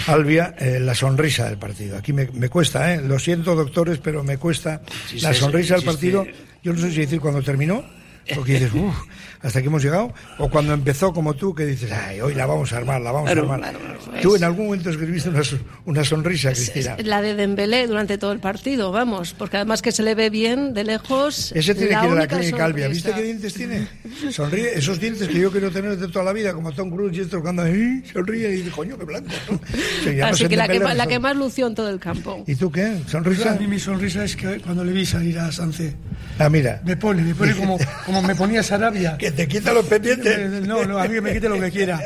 [0.06, 1.96] Albia, eh, la sonrisa del partido.
[1.96, 3.00] Aquí me, me cuesta, ¿eh?
[3.00, 6.26] Lo siento, doctores, pero me cuesta Sí, la sí, sonrisa del partido.
[6.62, 7.86] Yo no sé si decir cuando terminó,
[8.34, 8.94] porque dices, uff,
[9.40, 12.72] hasta aquí hemos llegado, o cuando empezó como tú, que dices, ay, hoy la vamos
[12.72, 13.72] a armar, la vamos Claro, a armar.
[13.72, 15.42] claro, tú en algún momento escribiste una,
[15.86, 16.96] una sonrisa, Cristina.
[17.04, 20.74] La de Dembélé durante todo el partido, vamos, porque además que se le ve bien
[20.74, 21.52] de lejos.
[21.52, 22.88] Ese tiene la que ir a la clínica Albia.
[22.88, 23.86] ¿Viste qué dientes tiene?
[24.30, 27.20] Sonríe, esos dientes que yo quiero tener de toda la vida, como Tom Cruise y
[27.20, 29.30] esto, cuando "Ay", sonríe y dice, coño, qué blanco.
[29.50, 29.60] ¿no?
[30.04, 32.42] Se llama Así que la que, la que más lució en todo el campo.
[32.46, 32.82] ¿Y tú qué?
[32.84, 33.56] A ¿Sonrisa?
[33.58, 35.94] mí mi sonrisa es que cuando le vi salir a Sánchez,
[36.38, 36.80] Ah, mira.
[36.84, 39.16] me pone, me pone como, como me ponía Sarabia.
[39.18, 40.62] Que te quita los pendientes.
[40.68, 42.00] No, no, a mí que me quite lo que quiera.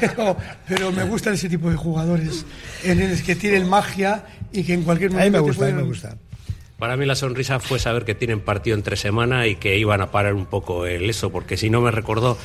[0.00, 0.36] Pero,
[0.68, 2.44] pero me gustan ese tipo de jugadores,
[2.82, 5.68] en el que tienen magia y que en cualquier A mí momento me gusta, a
[5.68, 6.16] mí me pueden- gusta.
[6.78, 10.10] Para mí la sonrisa fue saber que tienen partido entre semana y que iban a
[10.10, 12.36] parar un poco el eso, porque si no me recordó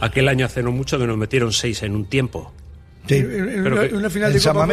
[0.00, 2.52] aquel año hace no mucho que nos metieron seis en un tiempo.
[3.06, 3.22] Sí.
[3.22, 4.66] Pero una, que- una final ¿En de Copa?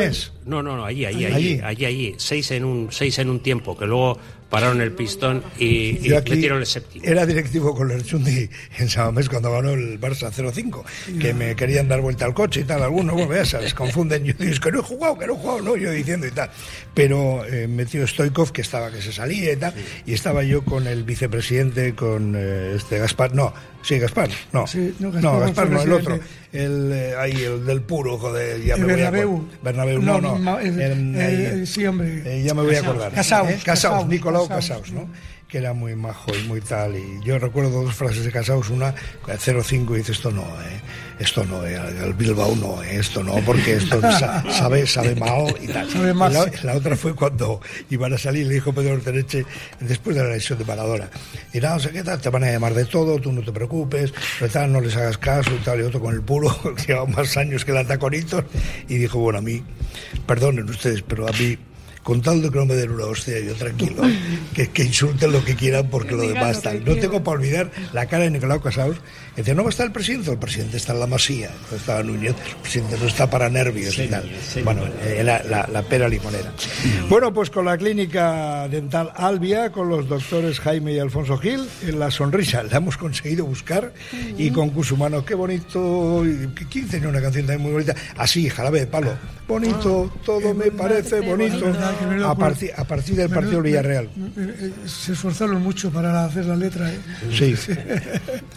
[0.45, 1.36] No, no, no, allí, allí, Allí.
[1.36, 4.18] allí, allí, allí, seis en un, seis en un tiempo, que luego
[4.52, 7.06] pararon el pistón y, y metieron el séptimo.
[7.06, 10.84] Era directivo con Lerchundi en Samamés cuando ganó el Barça 0-5,
[11.20, 12.84] que me querían dar vuelta al coche y tal.
[12.84, 14.26] Algunos, bueno, ya sabes, confunden.
[14.26, 16.32] Yo digo, es que no he jugado, que no he jugado, no, yo diciendo y
[16.32, 16.52] tal.
[16.93, 19.74] Pero eh, metió Stoikov, que estaba que se salía y tal,
[20.06, 23.54] y estaba yo con el vicepresidente, con eh, este Gaspar, no,
[23.84, 26.20] sí, Gaspar, no, Sí, no, no, Gaspar Gaspar, fue no, el otro,
[26.54, 29.48] el, eh, ahí, el del puro, joder, ya El me voy a Bernabéu.
[29.64, 30.60] Bernabéu, no, no.
[30.60, 32.22] el- el- ahí, el- sí, hombre.
[32.26, 33.12] eh, ya me voy a acordar.
[33.14, 33.60] Casaus, ¿eh?
[33.64, 34.48] Casaus, Nicolau.
[34.48, 35.08] Casaus, ¿no?
[35.52, 36.95] Que era muy majo y muy tal.
[36.95, 38.95] Y yo recuerdo dos frases de Casaus, una
[39.28, 40.80] 0-5 y dice esto no, ¿eh?
[41.20, 41.78] Esto no, ¿eh?
[42.06, 42.95] El Bilbao no, ¿eh?
[42.95, 45.89] Esto no, porque esto sa- sabe, sabe mal y tal.
[45.89, 46.32] Sabe más.
[46.32, 49.45] Y la, la otra fue cuando iban a salir, le dijo Pedro Ortereche,
[49.82, 51.10] después de la lesión de Maradona.
[51.52, 53.52] Y nada, no sé qué tal, te van a llamar de todo, tú no te
[53.52, 55.82] preocupes, pero tal, no les hagas caso y tal.
[55.82, 58.45] Y otro con el puro, que lleva más años que el Ataconitos,
[58.88, 59.62] y dijo, bueno, a mí,
[60.26, 61.58] perdonen ustedes, pero a mí
[62.04, 64.04] con tal de que no me den una hostia, yo tranquilo,
[64.54, 66.84] que, que insulten lo que quieran porque lo demás tal.
[66.84, 68.97] No tengo para olvidar la cara de Nicolau Casaus,
[69.36, 72.02] dice, no va a estar el presidente, el presidente está en la masía, no está
[72.04, 74.30] Núñez, el presidente no está para nervios y tal.
[74.64, 76.52] Bueno, eh, la, la- la pera limonera.
[77.10, 82.00] Bueno, pues con la clínica dental Albia, con los doctores Jaime y Alfonso Gil, en
[82.00, 83.94] la sonrisa la hemos conseguido buscar
[84.38, 86.24] y con Cusumano, qué bonito,
[86.70, 87.96] ¿quién tenía una canción también muy bonita?
[88.18, 89.14] Así, jarabe de palo,
[89.48, 91.66] bonito, todo me parece bonito,
[92.26, 94.06] a, partir a partir del partido Villarreal.
[94.06, 96.92] eh, eh, Se esforzaron mucho para hacer la letra.
[96.92, 96.98] ¿eh?
[97.32, 97.56] Sí.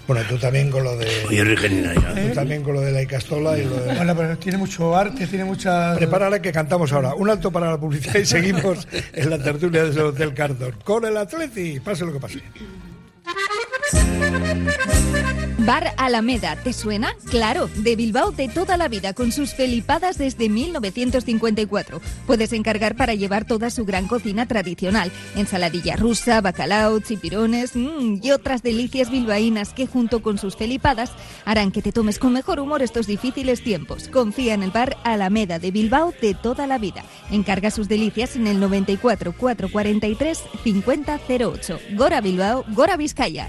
[0.07, 1.07] Bueno, tú también con lo de.
[1.29, 3.95] Oye, también con lo de la Icastola y lo de.
[3.95, 5.95] Bueno, pero tiene mucho arte, tiene mucha...
[5.97, 7.15] Prepárala que cantamos ahora.
[7.15, 10.77] Un alto para la publicidad y seguimos en la tertulia desde el Hotel Cardón.
[10.85, 12.43] Con el Atleti, pase lo que pase.
[15.67, 17.17] Bar Alameda, ¿te suena?
[17.31, 22.03] Claro, de Bilbao de toda la vida, con sus felipadas desde 1954.
[22.27, 28.31] Puedes encargar para llevar toda su gran cocina tradicional, ensaladilla rusa, bacalao, chipirones mm, y
[28.33, 31.13] otras delicias bilbaínas que junto con sus felipadas
[31.47, 34.09] harán que te tomes con mejor humor estos difíciles tiempos.
[34.09, 37.05] Confía en el Bar Alameda de Bilbao de toda la vida.
[37.31, 41.79] Encarga sus delicias en el 94 443 5008.
[41.95, 43.49] Gora Bilbao, Gora Vizcaya.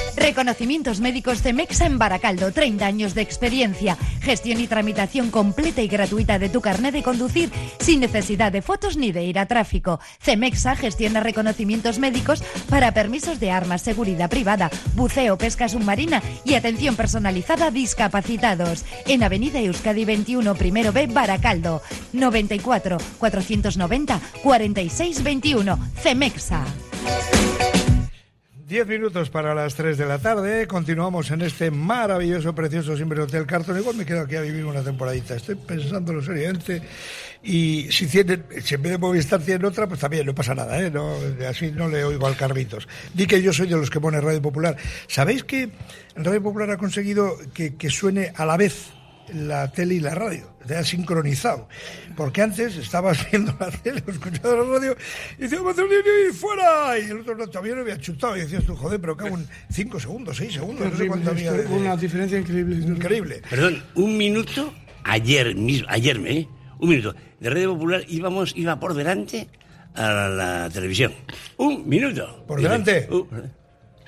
[0.15, 6.39] Reconocimientos médicos Cemexa en Baracaldo, 30 años de experiencia, gestión y tramitación completa y gratuita
[6.39, 7.49] de tu carnet de conducir
[7.79, 9.99] sin necesidad de fotos ni de ir a tráfico.
[10.19, 16.95] Cemexa gestiona reconocimientos médicos para permisos de armas, seguridad privada, buceo, pesca submarina y atención
[16.95, 18.85] personalizada a discapacitados.
[19.07, 21.81] En Avenida Euskadi 21, primero B, Baracaldo,
[22.13, 25.79] 94 490 46 21.
[26.01, 26.65] Cemexa.
[28.71, 30.65] Diez minutos para las tres de la tarde.
[30.65, 33.77] Continuamos en este maravilloso, precioso siempre Hotel Carton.
[33.77, 35.35] Igual me quedo aquí a vivir una temporadita.
[35.35, 36.81] Estoy pensándolo seriamente.
[37.43, 40.79] Y si, tienen, si en vez de Movistar tienen otra, pues también no pasa nada.
[40.79, 40.89] ¿eh?
[40.89, 41.17] No,
[41.49, 42.87] así no le oigo al Carlitos.
[43.13, 44.77] Di que yo soy de los que pone Radio Popular.
[45.05, 45.71] ¿Sabéis que
[46.15, 48.93] Radio Popular ha conseguido que, que suene a la vez
[49.33, 51.67] la tele y la radio, te ha sincronizado.
[52.15, 54.95] Porque antes estabas viendo la tele, escuchando la radio,
[55.37, 58.75] y decías, y fuera, y el otro no, todavía no había chutado, y decías tú,
[58.75, 61.51] joder, pero cago en 5 segundos, 6 segundos, no sé cuánto había.
[61.53, 62.75] de- Una diferencia increíble.
[62.85, 63.41] Increíble.
[63.49, 64.73] Perdón, un minuto,
[65.03, 66.47] ayer mismo, ayer me, ¿eh?
[66.79, 69.47] un minuto, de Radio Popular íbamos, iba por delante
[69.93, 71.13] a la, televisión.
[71.57, 72.43] Un minuto.
[72.47, 73.07] ¿Por delante?
[73.11, 73.25] uh,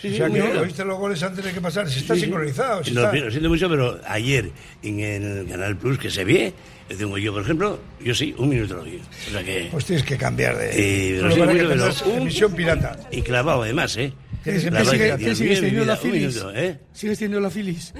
[0.10, 2.84] sí, sí, o sea que oíste los goles antes de que pasar, si está sincronizado.
[2.84, 3.16] Si Lo, está...
[3.18, 4.52] lo siento mucho, pero ayer
[4.84, 6.54] en el Canal Plus que se ve,
[6.90, 9.00] yo tengo yo, por ejemplo, yo sí, un minuto lo vi.
[9.28, 9.70] O sea que...
[9.72, 10.70] Pues tienes que cambiar de...
[11.16, 13.00] Eh, lo siento mucho, pero un- emisión pirata.
[13.12, 14.14] Y clavado además, ¿eh?
[14.44, 16.78] ¿Qué sigues mi teniendo la minuto, ¿eh?
[16.92, 17.94] Sigues teniendo la Phyllis.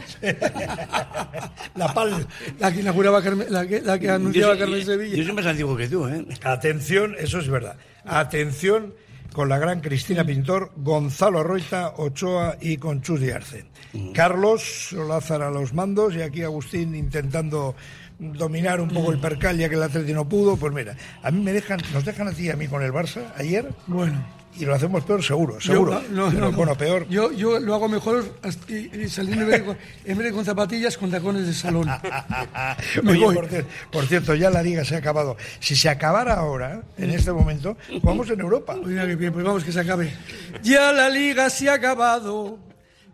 [1.76, 2.28] la PAL.
[2.60, 5.16] La que inauguraba Carmen, la que, la que anunciaba soy- Carmen Sevilla.
[5.16, 6.26] Yo soy más antiguo que tú, ¿eh?
[6.44, 7.78] Atención, eso es verdad.
[8.04, 8.94] Atención
[9.34, 13.66] con la gran Cristina Pintor, Gonzalo Arroita, Ochoa y con Chus de Arce.
[14.14, 17.76] Carlos Lázaro a los mandos y aquí Agustín intentando
[18.20, 20.56] dominar un poco el percal ya que el Atleti no pudo.
[20.56, 22.94] Pues mira, a mí me dejan, nos dejan a ti y a mí con el
[22.94, 24.43] Barça ayer Bueno.
[24.58, 26.02] Y lo hacemos peor seguro, seguro.
[26.04, 26.52] Yo, no, Pero, no.
[26.58, 27.08] Bueno, peor.
[27.10, 28.24] Yo, yo lo hago mejor
[28.68, 31.88] y, y saliendo con, en vez de con zapatillas, con tacones de salón.
[33.04, 33.36] Me Oye, voy.
[33.36, 35.38] por, cier- por cierto, ya la liga se ha acabado.
[35.60, 38.76] Si se acabara ahora, en este momento, jugamos en Europa.
[38.84, 40.14] Mira bien, pues vamos que se acabe.
[40.62, 42.60] Ya la liga se ha acabado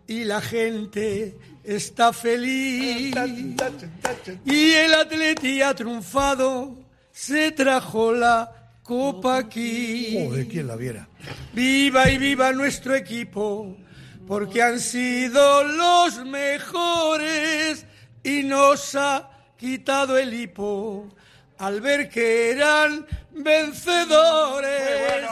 [0.06, 3.14] y la gente está feliz.
[4.44, 6.76] Y el Atleti ha triunfado,
[7.12, 8.59] se trajo la
[8.94, 10.18] copa aquí.
[10.26, 11.06] Joder, quién la viera.
[11.52, 13.76] Viva y viva nuestro equipo,
[14.26, 17.86] porque han sido los mejores
[18.24, 21.06] y nos ha quitado el hipo
[21.58, 25.22] al ver que eran vencedores.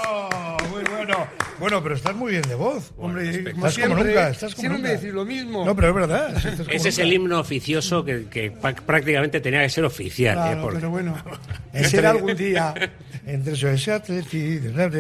[0.71, 1.27] Muy bueno.
[1.59, 2.93] Bueno, pero estás muy bien de voz.
[2.97, 4.29] Hombre, estás como como siempre, nunca.
[4.31, 5.01] Estás como siempre me nunca.
[5.01, 5.65] decís lo mismo.
[5.65, 6.37] No, pero es verdad.
[6.37, 6.51] Ese
[6.89, 7.03] es nunca.
[7.03, 10.37] el himno oficioso que, que prácticamente tenía que ser oficial.
[10.39, 10.41] ¿eh?
[10.43, 11.17] Claro, Porque- pero bueno,
[11.73, 12.73] Entre- será algún día.
[13.29, 14.57] Entre eso, ese atleti,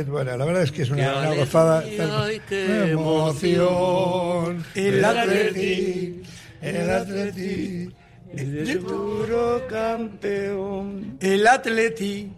[0.06, 1.82] bueno, la verdad es que es una, una gozada.
[1.88, 4.62] y qué emoción.
[4.74, 6.22] El Atleti,
[6.60, 7.90] el atleti,
[8.36, 11.16] el puro campeón.
[11.20, 12.30] El Atleti,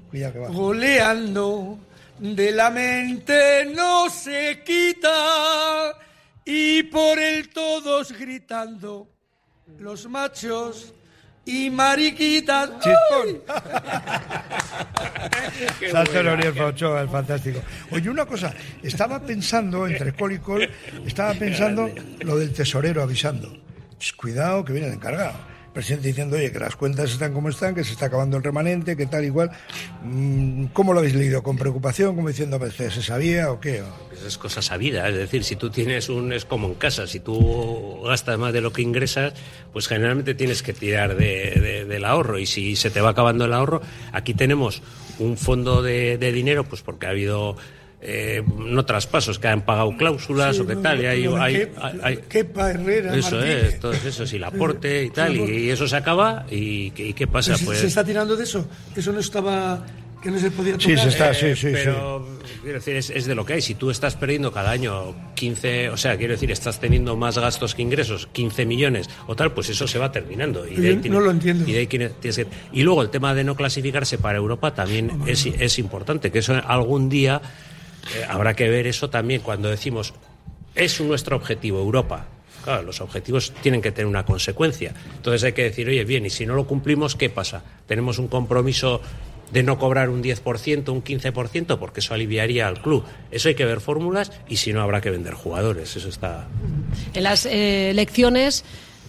[0.51, 1.81] goleando,
[2.21, 5.99] de la mente no se quita.
[6.45, 9.09] Y por el todos gritando,
[9.81, 10.95] los machos
[11.45, 12.71] y mariquitas.
[15.91, 16.37] Santo buena.
[16.37, 17.61] Noriel Ochoa, es fantástico.
[17.91, 20.71] Oye, una cosa, estaba pensando, entre col y col,
[21.07, 23.57] estaba pensando lo del tesorero avisando.
[24.17, 25.50] Cuidado, que viene el encargado.
[25.73, 28.97] Presidente diciendo, oye, que las cuentas están como están, que se está acabando el remanente,
[28.97, 29.51] que tal, igual.
[30.03, 31.43] Mm, ¿Cómo lo habéis leído?
[31.43, 32.17] ¿Con preocupación?
[32.17, 33.83] ¿Como diciendo, pues, ¿se sabía o qué?
[34.09, 37.21] Pues es cosa sabida, es decir, si tú tienes un, es como en casa, si
[37.21, 39.33] tú gastas más de lo que ingresas,
[39.73, 43.45] pues generalmente tienes que tirar de- de- del ahorro y si se te va acabando
[43.45, 43.81] el ahorro,
[44.13, 44.83] aquí tenemos
[45.21, 47.57] un fondo de dinero, pues porque ha habido
[48.03, 51.27] eh, no traspasos, que han pagado cláusulas Sí, o qué lo- tal, y hay,
[52.03, 53.65] hay- Herrera, eso Martínez.
[53.75, 57.09] es, todo eso, si el aporte y tal, y, y eso se acaba, y, ¿qué-
[57.09, 57.57] y qué pasa?
[57.57, 58.67] ¿Se, Pues, se está tirando de eso?
[58.97, 59.85] Eso no estaba.
[60.23, 60.87] que no se podía tocar.
[60.87, 62.27] Sí, se está, Eh, sí, sí, pero
[62.63, 63.63] quiero decir, es, es de lo que hay.
[63.63, 67.75] Si tú estás perdiendo cada año 15, o sea, quiero decir, estás teniendo más gastos
[67.75, 70.67] que ingresos, 15 millones o tal, pues eso se va terminando.
[70.67, 71.67] Y, Pero de ahí yo tiene- no lo entiendo.
[71.67, 74.75] Y, de ahí tiene- tienes que- y luego el tema de no clasificarse para Europa
[74.75, 77.41] también es, es importante, que eso algún día
[78.15, 80.15] eh, habrá que ver eso también cuando decimos
[80.75, 82.27] es nuestro objetivo Europa.
[82.65, 84.95] Claro, los objetivos tienen que tener una consecuencia.
[85.17, 87.63] Entonces hay que decir, oye, bien, y si no lo cumplimos, ¿qué pasa?
[87.87, 89.01] Tenemos un compromiso
[89.51, 93.05] de no cobrar un 10%, un 15%, porque eso aliviaría al club.
[93.31, 95.97] Eso hay que ver fórmulas y si no habrá que vender jugadores.
[95.97, 96.47] Eso está.
[97.15, 98.65] En las eh, elecciones.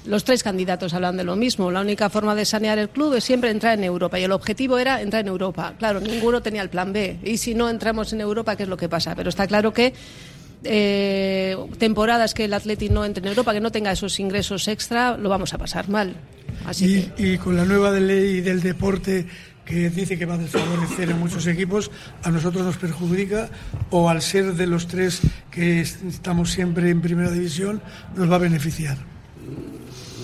[0.05, 1.69] Los tres candidatos hablan de lo mismo.
[1.69, 4.19] La única forma de sanear el club es siempre entrar en Europa.
[4.19, 5.75] Y el objetivo era entrar en Europa.
[5.77, 7.19] Claro, ninguno tenía el plan B.
[7.23, 9.15] Y si no entramos en Europa, ¿qué es lo que pasa?
[9.15, 9.93] Pero está claro que
[10.63, 15.17] eh, temporadas que el Atleti no entre en Europa, que no tenga esos ingresos extra,
[15.17, 16.15] lo vamos a pasar mal.
[16.65, 19.25] Así y, y con la nueva ley del deporte
[19.65, 21.91] que dice que va a desfavorecer a muchos equipos,
[22.23, 23.49] a nosotros nos perjudica
[23.89, 27.81] o al ser de los tres que estamos siempre en primera división,
[28.15, 28.97] nos va a beneficiar.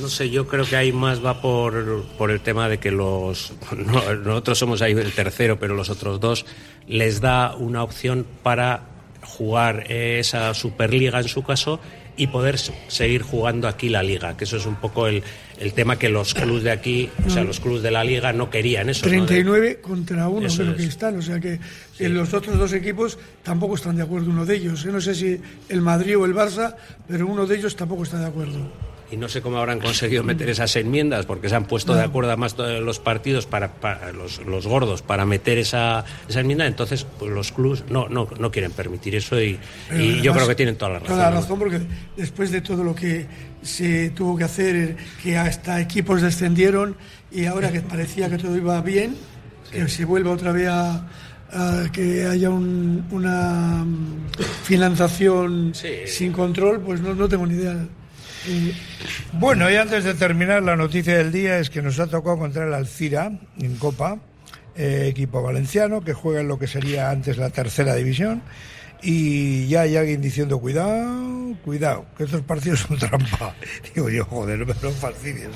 [0.02, 3.54] No sé, yo creo que ahí más va por, por el tema de que los.
[4.24, 6.46] nosotros somos ahí el tercero, pero los otros dos
[6.88, 8.84] les da una opción para
[9.22, 11.80] jugar esa Superliga en su caso
[12.16, 15.22] y poder seguir jugando aquí la liga, que eso es un poco el,
[15.60, 18.50] el tema que los clubes de aquí, o sea, los clubes de la liga no
[18.50, 19.06] querían eso.
[19.08, 21.60] 39 contra uno de lo que están, o sea que
[22.00, 24.84] en los otros dos equipos tampoco están de acuerdo uno de ellos.
[24.86, 24.92] ¿eh?
[24.92, 25.40] No sé si
[25.70, 26.76] el Madrid o el Barça,
[27.08, 30.50] pero uno de ellos tampoco está de acuerdo y no sé cómo habrán conseguido meter
[30.50, 33.72] esas enmiendas porque se han puesto de acuerdo además los partidos para,
[34.14, 38.52] los, los, gordos para meter esa, esa enmienda entonces pues los clubes no, no, no
[38.52, 39.60] quieren permitir eso y,
[39.96, 41.82] y yo creo que tienen toda la razón toda la razón porque
[42.18, 43.26] después de todo lo que
[43.62, 46.96] se tuvo que hacer que hasta equipos descendieron
[47.32, 49.16] y ahora que parecía que todo iba bien
[49.72, 51.08] que se vuelva otra vez a,
[51.94, 53.86] que haya un, una
[54.64, 55.74] financiación
[56.06, 57.88] sin control pues no, no tengo ni idea
[59.34, 62.66] bueno, y antes de terminar, la noticia del día es que nos ha tocado contra
[62.66, 64.20] el Alcira en Copa,
[64.76, 68.42] eh, equipo valenciano, que juega en lo que sería antes la tercera división.
[69.02, 73.56] Y ya hay alguien diciendo, cuidado, cuidado, que estos partidos son trampa.
[73.96, 75.50] Digo yo, joder, no me lo fastidies.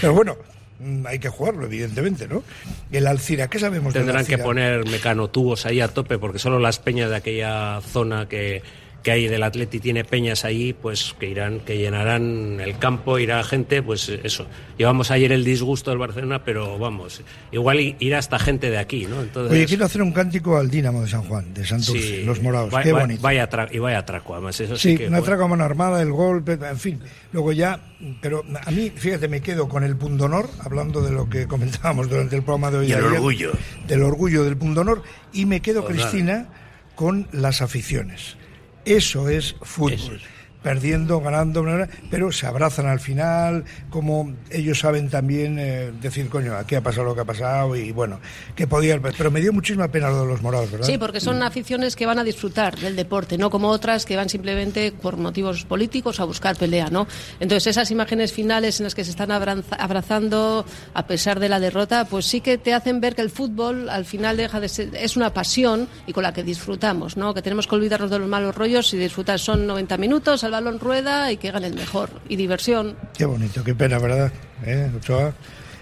[0.00, 0.36] pero bueno,
[0.80, 2.42] mm, hay que jugarlo, evidentemente, ¿no?
[2.90, 7.10] El Alcira, ¿qué sabemos Tendrán que poner mecanotubos ahí a tope, porque solo las peñas
[7.10, 8.62] de aquella zona que
[9.02, 13.42] que hay del Atleti tiene peñas allí, pues que irán, que llenarán el campo, irá
[13.44, 14.46] gente, pues eso.
[14.76, 17.22] Llevamos ayer el disgusto del Barcelona, pero vamos,
[17.52, 19.22] igual irá hasta gente de aquí, ¿no?
[19.22, 21.94] Entonces, Oye, quiero hacer un cántico al Dínamo de San Juan, de Santos,
[22.24, 23.22] los morados, qué bonito.
[23.22, 26.52] Vaya y vaya atraco, además, eso sí, sí un atraco a mano armada, el golpe,
[26.52, 27.00] en fin,
[27.32, 27.80] luego ya,
[28.20, 32.36] pero a mí, fíjate, me quedo con el pundonor, hablando de lo que comentábamos durante
[32.36, 32.86] el programa de hoy.
[32.88, 33.52] Y el orgullo.
[33.86, 36.48] Del orgullo del pundonor, y me quedo, pues Cristina,
[36.94, 38.36] con las aficiones.
[38.84, 40.20] Eso es fútbol
[40.62, 41.64] perdiendo, ganando,
[42.10, 47.04] pero se abrazan al final, como ellos saben también eh, decir, coño, aquí ha pasado
[47.04, 48.20] lo que ha pasado y bueno,
[48.54, 50.86] que podía, pero me dio muchísima pena lo de los morados, ¿verdad?
[50.86, 54.28] Sí, porque son aficiones que van a disfrutar del deporte, no como otras que van
[54.28, 57.06] simplemente por motivos políticos a buscar pelea, ¿no?
[57.40, 62.04] Entonces esas imágenes finales en las que se están abrazando a pesar de la derrota,
[62.04, 65.16] pues sí que te hacen ver que el fútbol al final deja de ser, es
[65.16, 67.32] una pasión y con la que disfrutamos, ¿no?
[67.34, 71.32] Que tenemos que olvidarnos de los malos rollos y disfrutar son 90 minutos balón rueda
[71.32, 72.10] y que gane el mejor.
[72.28, 72.96] Y diversión.
[73.16, 74.32] Qué bonito, qué pena, ¿verdad?
[74.64, 75.34] ¿Eh, Ochoa?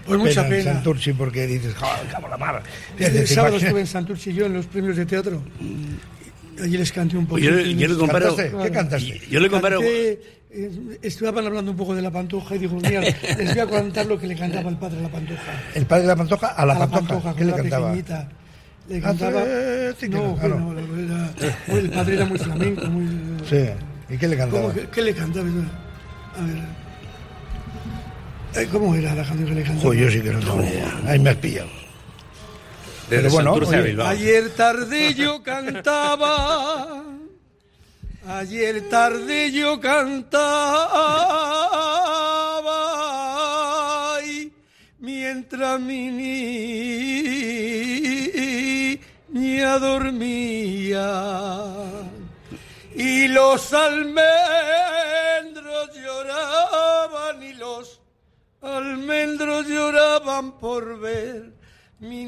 [0.05, 0.57] Pues mucha pena.
[0.57, 2.63] En Santurci porque dices, ¡joder, la mar!
[2.97, 5.43] El sábado estuve en Santurci yo en los premios de teatro.
[6.61, 7.51] Allí les canté un poquito.
[7.51, 8.35] Yo, yo, le comparo.
[8.35, 9.21] ¿Qué cantaste?
[9.29, 9.79] Yo le comparo.
[9.79, 10.19] Canté,
[10.51, 13.01] eh, Estaban hablando un poco de la pantoja y digo, mira,
[13.37, 15.51] les voy a contar lo que le cantaba el padre a la pantoja.
[15.75, 16.47] ¿El padre de la pantoja?
[16.47, 17.35] A la, pantoja.
[17.35, 17.87] ¿Qué le cantaba?
[17.89, 18.29] Pequeñita.
[18.89, 19.41] Le cantaba.
[20.09, 20.79] No, ah, no.
[20.79, 22.85] Era, el padre era muy flamenco.
[22.87, 23.07] Muy,
[23.47, 23.69] sí.
[24.09, 24.73] ¿Y qué le cantaba?
[24.73, 25.47] ¿Qué, qué le cantaba?
[25.47, 26.63] A ver.
[28.69, 29.83] ¿Cómo era la canción que le cantaba?
[29.83, 30.99] Pues yo sí que no tengo idea.
[31.05, 31.69] Ahí me has pillado.
[33.09, 37.03] Pero bueno, oye, ayer tarde yo cantaba,
[38.27, 40.59] ayer tarde yo cantaba,
[44.23, 44.53] y
[44.99, 46.11] mientras mi
[49.31, 51.11] niña dormía
[52.99, 54.19] y los almendros
[55.95, 58.01] lloraban y los
[58.61, 61.53] almendros lloraban por ver
[61.99, 62.25] mi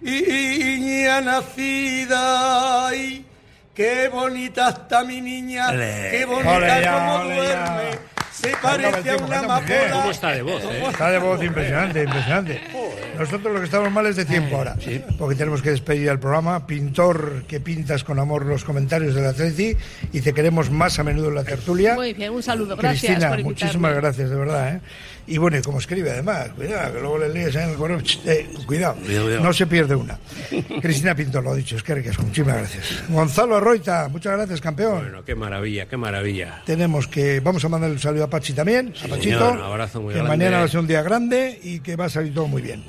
[0.00, 3.26] niña nacida y
[3.74, 7.90] qué bonita está mi niña, qué bonita como duerme
[8.32, 9.90] Se parece a una amapola.
[9.92, 10.64] ¿Cómo está de voz?
[10.64, 10.86] Eh?
[10.88, 12.62] Está de voz impresionante, impresionante.
[13.18, 14.76] Nosotros lo que estamos mal es de tiempo ahora,
[15.18, 16.66] porque tenemos que despedir al programa.
[16.66, 19.76] Pintor que pintas con amor los comentarios del Atleti
[20.12, 21.94] y te queremos más a menudo en la tertulia.
[21.94, 22.76] Muy bien, un saludo.
[22.76, 24.74] Gracias Cristina, por muchísimas gracias, de verdad.
[24.76, 24.80] ¿eh?
[25.26, 27.98] Y bueno, y como escribe además, cuidado, que luego le lees en el correo.
[28.24, 29.44] eh, cuidado, Cuidado, cuidado.
[29.44, 30.18] no se pierde una.
[30.80, 33.02] Cristina Pintor, lo ha dicho, es que ricas, muchísimas gracias.
[33.08, 35.00] Gonzalo Arroita, muchas gracias, campeón.
[35.02, 36.62] Bueno, qué maravilla, qué maravilla.
[36.64, 40.00] Tenemos que, vamos a mandar el saludo a Pachi también, a Pachito, señor, un abrazo
[40.00, 40.36] muy que grande.
[40.38, 42.82] mañana va a ser un día grande y que va a salir todo muy bien.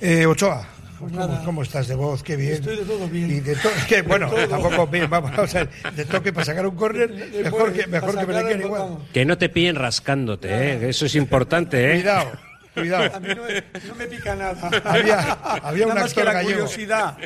[0.00, 0.66] Eh, Ochoa,
[0.98, 2.22] ¿cómo, cómo estás de voz?
[2.22, 2.54] Qué bien.
[2.54, 3.30] Estoy de todo bien.
[3.30, 6.44] Y de to- es que, bueno, tampoco bien, vamos, vamos a ver, de toque para
[6.46, 7.10] sacar un córner,
[7.42, 8.98] mejor que, mejor que me la quieran igual.
[9.12, 10.88] Que no te pillen rascándote, ¿eh?
[10.88, 11.94] Eso es importante, ¿eh?
[12.00, 12.32] Cuidado,
[12.80, 13.16] cuidado.
[13.16, 13.54] A mí no me,
[13.88, 14.70] no me pica nada.
[14.84, 16.60] Había, había un Nada más que actor la gallego.
[16.60, 17.16] curiosidad.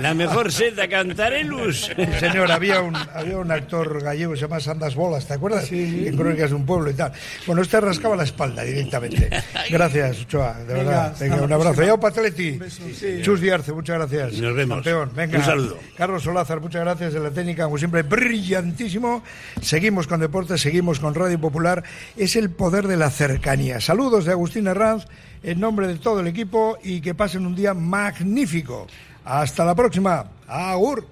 [0.00, 1.90] La mejor seta, cantarelus.
[2.20, 5.70] Señor, había un, había un actor gallego que se llama Sandas Bolas, ¿te acuerdas?
[5.70, 7.12] En Crónicas de un pueblo y tal.
[7.46, 9.30] Bueno, este rascaba la espalda directamente.
[9.70, 11.16] Gracias, Ochoa, de Venga, verdad.
[11.20, 11.82] Venga, un abrazo.
[11.82, 12.58] Yao Pateleti.
[12.94, 13.20] sí.
[13.22, 14.34] Chus Diarce, muchas gracias.
[14.40, 14.76] Nos vemos.
[14.78, 15.38] Campeón, venga.
[15.38, 15.78] Un saludo.
[15.96, 19.22] Carlos Solázar, muchas gracias de la técnica, como siempre, brillantísimo.
[19.60, 21.82] Seguimos con deportes, seguimos con Radio Popular.
[22.16, 23.80] Es el poder de la cercanía.
[23.80, 25.06] Saludos Agustín Herranz,
[25.42, 28.86] en nombre de todo el equipo, y que pasen un día magnífico.
[29.24, 30.24] Hasta la próxima.
[30.46, 31.06] Agur.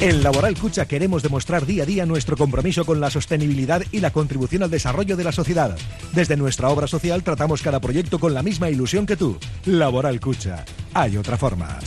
[0.00, 4.10] En Laboral Cucha queremos demostrar día a día nuestro compromiso con la sostenibilidad y la
[4.10, 5.76] contribución al desarrollo de la sociedad.
[6.14, 9.38] Desde nuestra obra social tratamos cada proyecto con la misma ilusión que tú.
[9.66, 10.64] Laboral Cucha.
[10.94, 11.78] Hay otra forma.